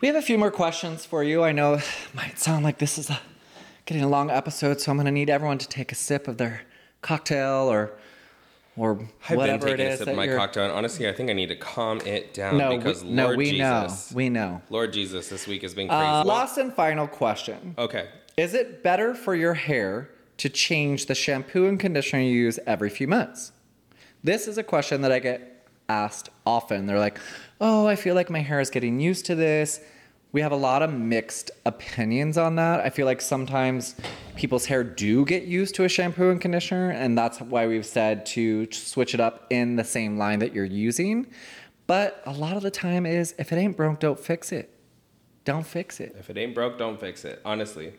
We 0.00 0.06
have 0.06 0.16
a 0.16 0.22
few 0.22 0.38
more 0.38 0.52
questions 0.52 1.04
for 1.04 1.24
you. 1.24 1.42
I 1.42 1.50
know 1.50 1.74
it 1.74 1.84
might 2.14 2.38
sound 2.38 2.64
like 2.64 2.78
this 2.78 2.98
is 2.98 3.10
a 3.10 3.20
getting 3.88 4.04
a 4.04 4.08
long 4.08 4.30
episode, 4.30 4.80
so 4.80 4.92
I'm 4.92 4.98
going 4.98 5.06
to 5.06 5.10
need 5.10 5.30
everyone 5.30 5.56
to 5.58 5.66
take 5.66 5.90
a 5.90 5.94
sip 5.94 6.28
of 6.28 6.36
their 6.36 6.60
cocktail 7.00 7.68
or 7.70 7.92
or 8.76 9.08
I've 9.28 9.36
whatever 9.36 9.66
been 9.66 9.74
it 9.74 9.76
taking 9.78 9.92
a 9.92 9.96
sip 9.96 10.08
of 10.08 10.14
my 10.16 10.24
you're. 10.24 10.36
cocktail, 10.36 10.64
and 10.64 10.72
honestly, 10.72 11.08
I 11.08 11.12
think 11.12 11.30
I 11.30 11.32
need 11.32 11.48
to 11.48 11.56
calm 11.56 12.00
it 12.02 12.32
down 12.32 12.58
no, 12.58 12.76
because 12.76 13.02
we, 13.02 13.10
Lord 13.10 13.30
no, 13.32 13.36
we 13.36 13.50
Jesus, 13.50 14.12
know, 14.12 14.16
we 14.16 14.28
know. 14.28 14.62
Lord 14.70 14.92
Jesus, 14.92 15.28
this 15.28 15.48
week 15.48 15.62
has 15.62 15.74
been 15.74 15.88
crazy. 15.88 16.00
Uh, 16.00 16.24
last 16.24 16.58
and 16.58 16.72
final 16.72 17.08
question: 17.08 17.74
okay, 17.76 18.08
Is 18.38 18.54
it 18.54 18.84
better 18.84 19.16
for 19.16 19.34
your 19.34 19.54
hair 19.54 20.10
to 20.36 20.48
change 20.48 21.06
the 21.06 21.14
shampoo 21.16 21.66
and 21.66 21.78
conditioner 21.78 22.22
you 22.22 22.30
use 22.30 22.60
every 22.68 22.88
few 22.88 23.08
months? 23.08 23.50
This 24.22 24.46
is 24.46 24.56
a 24.56 24.62
question 24.62 25.00
that 25.00 25.10
I 25.10 25.18
get 25.18 25.66
asked 25.88 26.28
often. 26.46 26.86
They're 26.86 27.00
like, 27.00 27.18
"Oh, 27.60 27.88
I 27.88 27.96
feel 27.96 28.14
like 28.14 28.30
my 28.30 28.38
hair 28.38 28.60
is 28.60 28.70
getting 28.70 29.00
used 29.00 29.26
to 29.26 29.34
this." 29.34 29.80
We 30.30 30.40
have 30.40 30.52
a 30.52 30.56
lot 30.56 30.82
of 30.82 30.94
mixed 30.94 31.50
opinions 31.66 32.38
on 32.38 32.54
that. 32.56 32.78
I 32.78 32.90
feel 32.90 33.06
like 33.06 33.20
sometimes 33.20 33.96
people's 34.36 34.66
hair 34.66 34.84
do 34.84 35.24
get 35.24 35.42
used 35.42 35.74
to 35.74 35.82
a 35.82 35.88
shampoo 35.88 36.30
and 36.30 36.40
conditioner, 36.40 36.90
and 36.90 37.18
that's 37.18 37.40
why 37.40 37.66
we've 37.66 37.86
said 37.86 38.24
to 38.26 38.70
switch 38.70 39.14
it 39.14 39.20
up 39.20 39.48
in 39.50 39.74
the 39.74 39.84
same 39.84 40.16
line 40.16 40.38
that 40.38 40.54
you're 40.54 40.64
using. 40.64 41.26
But 41.88 42.22
a 42.24 42.32
lot 42.32 42.56
of 42.56 42.62
the 42.62 42.70
time 42.70 43.04
is 43.04 43.34
if 43.36 43.52
it 43.52 43.56
ain't 43.56 43.76
broke, 43.76 43.98
don't 43.98 44.20
fix 44.20 44.52
it. 44.52 44.70
Don't 45.44 45.66
fix 45.66 45.98
it. 45.98 46.14
if 46.16 46.30
it 46.30 46.38
ain't 46.38 46.54
broke, 46.54 46.78
don't 46.78 47.00
fix 47.00 47.24
it. 47.24 47.40
Honestly, 47.44 47.94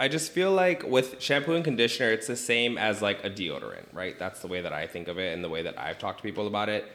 I 0.00 0.08
just 0.08 0.32
feel 0.32 0.50
like 0.52 0.82
with 0.82 1.20
shampoo 1.20 1.52
and 1.54 1.62
conditioner, 1.64 2.10
it's 2.10 2.26
the 2.26 2.34
same 2.36 2.78
as 2.78 3.02
like 3.02 3.22
a 3.24 3.30
deodorant, 3.30 3.84
right? 3.92 4.18
That's 4.18 4.40
the 4.40 4.46
way 4.48 4.62
that 4.62 4.72
I 4.72 4.86
think 4.86 5.08
of 5.08 5.18
it, 5.18 5.34
and 5.34 5.44
the 5.44 5.48
way 5.50 5.62
that 5.62 5.78
I've 5.78 5.98
talked 5.98 6.18
to 6.18 6.22
people 6.22 6.46
about 6.46 6.68
it. 6.70 6.90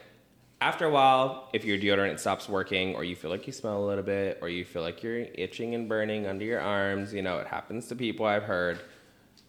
After 0.60 0.86
a 0.86 0.90
while, 0.90 1.48
if 1.52 1.64
your 1.64 1.78
deodorant 1.78 2.18
stops 2.18 2.48
working, 2.48 2.94
or 2.96 3.04
you 3.04 3.14
feel 3.14 3.30
like 3.30 3.46
you 3.46 3.52
smell 3.52 3.82
a 3.82 3.86
little 3.86 4.02
bit, 4.02 4.38
or 4.42 4.48
you 4.48 4.64
feel 4.64 4.82
like 4.82 5.02
you're 5.02 5.18
itching 5.34 5.74
and 5.74 5.88
burning 5.88 6.26
under 6.26 6.44
your 6.44 6.60
arms, 6.60 7.12
you 7.14 7.22
know, 7.22 7.38
it 7.38 7.46
happens 7.46 7.86
to 7.88 7.94
people. 7.96 8.26
I've 8.26 8.42
heard. 8.42 8.80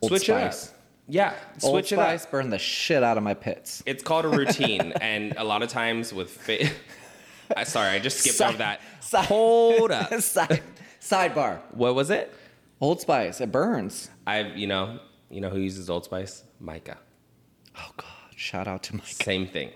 Old 0.02 0.12
switch 0.12 0.26
Spice. 0.26 0.66
it 0.68 0.70
up. 0.70 0.74
Yeah, 1.10 1.34
Old 1.64 1.72
switch 1.74 1.92
it 1.94 1.98
up. 2.00 2.08
Spice 2.10 2.26
burned 2.28 2.54
the 2.54 2.60
shit 2.60 3.02
out 3.02 3.18
of 3.18 3.24
my 3.24 3.34
pits. 3.34 3.82
It's 3.88 4.04
called 4.04 4.26
a 4.26 4.30
routine, 4.30 4.92
and 5.02 5.34
a 5.38 5.44
lot 5.44 5.64
of 5.64 5.70
times 5.70 6.14
with 6.14 6.30
fit. 6.30 6.72
I 7.56 7.64
sorry, 7.64 7.88
I 7.90 8.00
just 8.00 8.20
skipped 8.20 8.36
Side- 8.36 8.50
over 8.50 8.58
that. 8.60 8.82
side- 9.00 9.26
Hold 9.26 9.90
up. 9.92 10.14
Side, 10.22 10.62
sidebar. 11.02 11.60
What 11.72 11.96
was 11.96 12.10
it? 12.12 12.32
Old 12.80 13.02
Spice. 13.02 13.42
It 13.42 13.52
burns. 13.52 14.10
I've 14.26 14.58
you 14.58 14.68
know 14.68 15.00
you 15.30 15.42
know 15.42 15.50
who 15.50 15.60
uses 15.60 15.90
Old 15.90 16.06
Spice? 16.06 16.44
Micah. 16.60 16.98
Oh 17.78 17.92
God! 17.98 18.36
Shout 18.36 18.68
out 18.68 18.84
to 18.84 18.96
Mike. 18.96 19.06
Same 19.06 19.48
thing. 19.48 19.72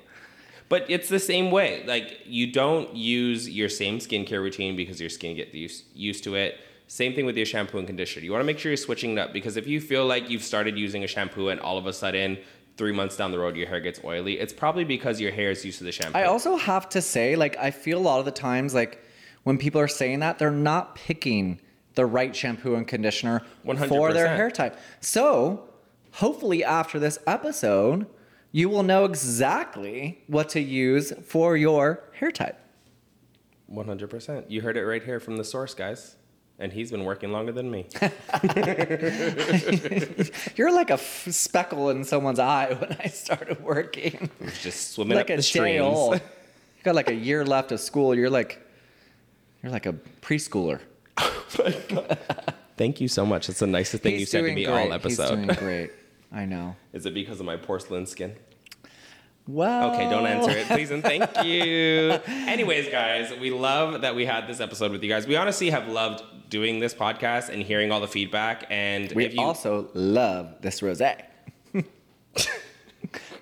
But 0.70 0.86
it's 0.90 1.10
the 1.10 1.20
same 1.20 1.52
way. 1.52 1.84
Like 1.86 2.20
you 2.26 2.52
don't 2.52 2.96
use 2.96 3.50
your 3.50 3.70
same 3.70 4.00
skincare 4.00 4.42
routine 4.42 4.76
because 4.76 5.02
your 5.02 5.10
skin 5.10 5.36
gets 5.36 5.54
used, 5.54 5.84
used 5.94 6.24
to 6.24 6.36
it. 6.36 6.60
Same 6.88 7.14
thing 7.14 7.26
with 7.26 7.38
your 7.38 7.46
shampoo 7.46 7.78
and 7.78 7.88
conditioner. 7.88 8.26
You 8.26 8.32
want 8.32 8.42
to 8.42 8.46
make 8.46 8.60
sure 8.60 8.70
you're 8.70 8.78
switching 8.78 9.14
it 9.14 9.18
up 9.18 9.34
because 9.34 9.58
if 9.58 9.68
you 9.68 9.80
feel 9.82 10.06
like 10.06 10.30
you've 10.30 10.44
started 10.44 10.78
using 10.78 11.04
a 11.04 11.08
shampoo 11.08 11.50
and 11.50 11.60
all 11.60 11.78
of 11.78 11.88
a 11.88 11.94
sudden 11.94 12.38
three 12.78 12.92
months 12.92 13.16
down 13.18 13.32
the 13.32 13.40
road 13.40 13.56
your 13.56 13.68
hair 13.68 13.80
gets 13.80 14.02
oily, 14.04 14.40
it's 14.40 14.54
probably 14.54 14.84
because 14.84 15.20
your 15.20 15.32
hair 15.32 15.52
is 15.52 15.64
used 15.64 15.78
to 15.78 15.84
the 15.84 15.92
shampoo. 15.92 16.18
I 16.18 16.24
also 16.24 16.56
have 16.56 16.90
to 16.90 17.02
say, 17.02 17.36
like, 17.36 17.58
I 17.58 17.72
feel 17.72 17.98
a 17.98 18.02
lot 18.02 18.20
of 18.20 18.26
the 18.26 18.32
times, 18.32 18.74
like, 18.74 19.04
when 19.44 19.58
people 19.58 19.80
are 19.80 19.88
saying 19.88 20.20
that, 20.20 20.40
they're 20.40 20.52
not 20.52 20.96
picking 20.96 21.60
the 21.96 22.06
right 22.06 22.36
shampoo 22.36 22.76
and 22.76 22.88
conditioner 22.88 23.42
for 23.88 24.14
their 24.14 24.36
hair 24.36 24.52
type. 24.52 24.78
So, 25.00 25.70
hopefully, 26.14 26.64
after 26.64 27.00
this 27.00 27.20
episode, 27.28 28.08
you 28.52 28.70
will 28.70 28.84
know 28.84 29.06
exactly 29.06 30.24
what 30.28 30.50
to 30.50 30.62
use 30.62 31.14
for 31.26 31.56
your 31.56 32.04
hair 32.14 32.32
type. 32.32 32.58
100%. 33.72 34.46
You 34.50 34.62
heard 34.62 34.78
it 34.78 34.86
right 34.86 35.04
here 35.04 35.20
from 35.20 35.38
the 35.38 35.44
source, 35.44 35.74
guys. 35.74 36.16
And 36.60 36.72
he's 36.72 36.92
been 36.92 37.06
working 37.06 37.32
longer 37.32 37.52
than 37.52 37.72
me. 37.72 37.88
You're 40.56 40.72
like 40.72 40.92
a 40.92 40.94
f- 40.94 41.28
speckle 41.32 41.90
in 41.90 42.04
someone's 42.04 42.38
eye 42.38 42.74
when 42.80 42.98
I 43.00 43.08
started 43.08 43.64
working. 43.64 44.30
Just 44.62 44.92
swimming 44.92 45.16
like 45.16 45.32
up 45.32 45.40
a 45.40 45.42
the 45.42 45.42
day 45.42 45.80
old. 45.80 46.16
You 46.16 46.84
got 46.84 46.94
like 46.94 47.10
a 47.10 47.16
year 47.16 47.44
left 47.46 47.72
of 47.72 47.80
school. 47.80 48.14
You're 48.14 48.30
like, 48.30 48.62
you're 49.64 49.72
like 49.72 49.88
a 49.88 49.94
preschooler. 50.22 50.82
Thank 52.78 53.02
you 53.02 53.08
so 53.08 53.26
much. 53.26 53.48
That's 53.48 53.60
the 53.60 53.68
nicest 53.68 54.02
thing 54.04 54.20
you 54.20 54.26
said 54.26 54.40
to 54.40 54.44
doing 54.46 54.56
me 54.56 54.66
great. 54.66 54.74
all 54.88 54.94
episode. 54.94 55.38
He's 55.38 55.46
doing 55.48 55.60
great. 55.60 55.92
I 56.32 56.46
know. 56.46 56.76
Is 56.94 57.06
it 57.06 57.14
because 57.14 57.40
of 57.40 57.46
my 57.46 57.58
porcelain 57.58 58.06
skin? 58.06 58.36
Well, 59.48 59.92
Okay, 59.94 60.10
don't 60.10 60.26
answer 60.28 60.52
it, 60.52 60.68
please 60.68 60.92
and 60.92 61.04
thank 61.04 61.26
you. 61.44 62.12
Anyways, 62.48 62.90
guys, 62.90 63.34
we 63.40 63.50
love 63.52 64.02
that 64.02 64.16
we 64.16 64.26
had 64.26 64.48
this 64.48 64.60
episode 64.60 64.92
with 64.92 65.04
you 65.04 65.10
guys. 65.10 65.28
We 65.28 65.36
honestly 65.36 65.70
have 65.72 65.88
loved 65.90 66.24
doing 66.50 66.80
this 66.80 66.94
podcast 66.94 67.50
and 67.50 67.62
hearing 67.62 67.92
all 67.92 68.00
the 68.00 68.08
feedback. 68.08 68.66
And 68.70 69.12
We 69.12 69.26
if 69.26 69.34
you 69.34 69.42
also 69.42 69.90
love 69.94 70.62
this 70.62 70.82
rosé. 70.82 71.24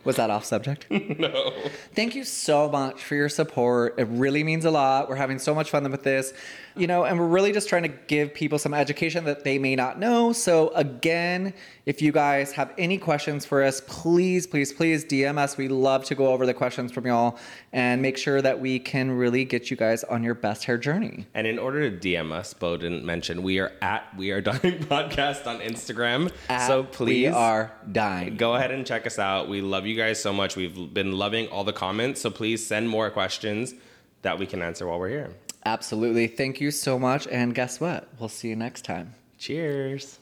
Was 0.06 0.16
that 0.16 0.30
off 0.30 0.46
subject? 0.46 0.86
no, 0.92 1.54
Thank 1.94 2.16
you 2.16 2.24
so 2.24 2.70
much 2.70 3.04
for 3.04 3.16
your 3.16 3.30
support. 3.30 3.96
It 3.98 4.08
really 4.10 4.44
means 4.44 4.66
a 4.66 4.72
lot. 4.72 5.10
We're 5.10 5.16
having 5.16 5.40
so 5.40 5.54
much 5.54 5.70
fun 5.70 5.90
with 5.92 6.04
this. 6.04 6.34
you 6.76 6.88
know, 6.88 7.04
and 7.04 7.20
we're 7.20 7.28
really 7.28 7.52
just 7.52 7.68
trying 7.68 7.84
to 7.84 7.90
give 7.90 8.34
people 8.34 8.58
some 8.58 8.74
education 8.74 9.26
that 9.26 9.44
they 9.44 9.60
may 9.60 9.76
not 9.76 10.00
know. 10.00 10.32
So, 10.32 10.70
again, 10.70 11.54
if 11.86 12.02
you 12.02 12.12
guys 12.14 12.54
have 12.54 12.74
any 12.78 12.98
questions 12.98 13.46
for 13.46 13.62
us, 13.64 13.82
please, 13.88 14.48
please, 14.48 14.72
please 14.72 15.04
DM 15.04 15.38
us. 15.38 15.58
We 15.58 15.68
love 15.68 16.06
to 16.06 16.16
go 16.16 16.28
over 16.28 16.46
the 16.46 16.54
questions 16.54 16.92
from 16.94 17.06
y'all 17.06 17.38
and 17.74 18.02
make 18.02 18.18
sure 18.18 18.42
that 18.42 18.62
we 18.62 18.80
can 18.80 19.12
really 19.12 19.44
get 19.44 19.70
you 19.70 19.76
guys 19.76 20.04
on 20.06 20.24
your 20.24 20.36
best 20.36 20.64
hair 20.66 20.78
journey. 20.78 21.26
And 21.34 21.46
in 21.48 21.60
order 21.60 21.90
to 21.90 21.98
DM 21.98 22.32
us, 22.32 22.54
Bo 22.54 22.78
didn't 22.78 23.04
mention 23.04 23.44
we 23.44 23.60
are 23.60 23.74
at 23.82 24.16
We 24.18 24.32
Are 24.32 24.40
Dying 24.40 24.60
Podcast 24.86 25.48
on 25.48 25.60
Instagram. 25.60 26.32
At 26.48 26.66
so 26.68 26.84
please 26.84 27.10
we 27.10 27.28
are 27.28 27.74
dying. 27.92 28.38
go 28.38 28.56
ahead 28.56 28.72
and 28.72 28.86
check 28.86 29.06
us 29.06 29.20
out. 29.20 29.50
We 29.50 29.60
love 29.62 29.86
you 29.90 29.96
guys 29.96 30.22
so 30.22 30.32
much. 30.32 30.56
We've 30.56 30.94
been 30.94 31.12
loving 31.12 31.48
all 31.48 31.66
the 31.66 31.74
comments. 31.74 32.22
So 32.22 32.30
please 32.30 32.66
send 32.66 32.88
more 32.88 33.10
questions 33.10 33.74
that 34.22 34.40
we 34.40 34.46
can 34.46 34.62
answer 34.62 34.88
while 34.88 35.00
we're 35.00 35.10
here. 35.10 35.36
Absolutely. 35.66 36.28
Thank 36.28 36.62
you 36.62 36.72
so 36.72 36.98
much. 36.98 37.28
And 37.28 37.54
guess 37.54 37.82
what? 37.82 38.08
We'll 38.20 38.30
see 38.30 38.50
you 38.50 38.56
next 38.56 38.86
time. 38.86 39.16
Cheers. 39.38 40.20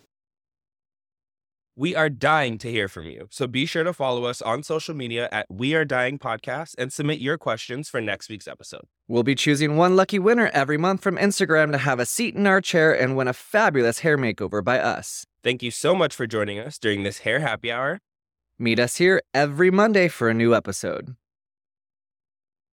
We 1.76 1.96
are 1.96 2.10
dying 2.10 2.58
to 2.60 2.72
hear 2.72 2.88
from 2.88 3.06
you. 3.06 3.28
So 3.30 3.46
be 3.46 3.68
sure 3.68 3.84
to 3.84 3.94
follow 3.94 4.26
us 4.26 4.42
on 4.42 4.64
social 4.64 4.96
media 4.96 5.30
at 5.32 5.46
We 5.48 5.76
Are 5.76 5.86
Dying 5.86 6.18
Podcast 6.18 6.74
and 6.80 6.92
submit 6.92 7.20
your 7.20 7.38
questions 7.38 7.88
for 7.88 8.02
next 8.02 8.30
week's 8.30 8.48
episode. 8.48 8.86
We'll 9.08 9.22
be 9.22 9.36
choosing 9.36 9.78
one 9.78 9.96
lucky 9.96 10.18
winner 10.18 10.50
every 10.54 10.80
month 10.80 11.04
from 11.04 11.18
Instagram 11.18 11.72
to 11.74 11.78
have 11.78 12.00
a 12.00 12.08
seat 12.08 12.34
in 12.34 12.48
our 12.48 12.62
chair 12.62 13.00
and 13.00 13.16
win 13.16 13.28
a 13.28 13.34
fabulous 13.34 14.00
hair 14.00 14.18
makeover 14.18 14.64
by 14.64 14.80
us. 14.80 15.28
Thank 15.44 15.62
you 15.62 15.70
so 15.70 15.94
much 15.94 16.16
for 16.16 16.26
joining 16.26 16.58
us 16.58 16.80
during 16.80 17.04
this 17.04 17.20
hair 17.20 17.42
happy 17.42 17.72
hour. 17.72 18.00
Meet 18.60 18.80
us 18.80 18.98
here 18.98 19.22
every 19.36 19.70
Monday 19.70 20.08
for 20.08 20.30
a 20.30 20.34
new 20.34 20.56
episode. 20.56 21.16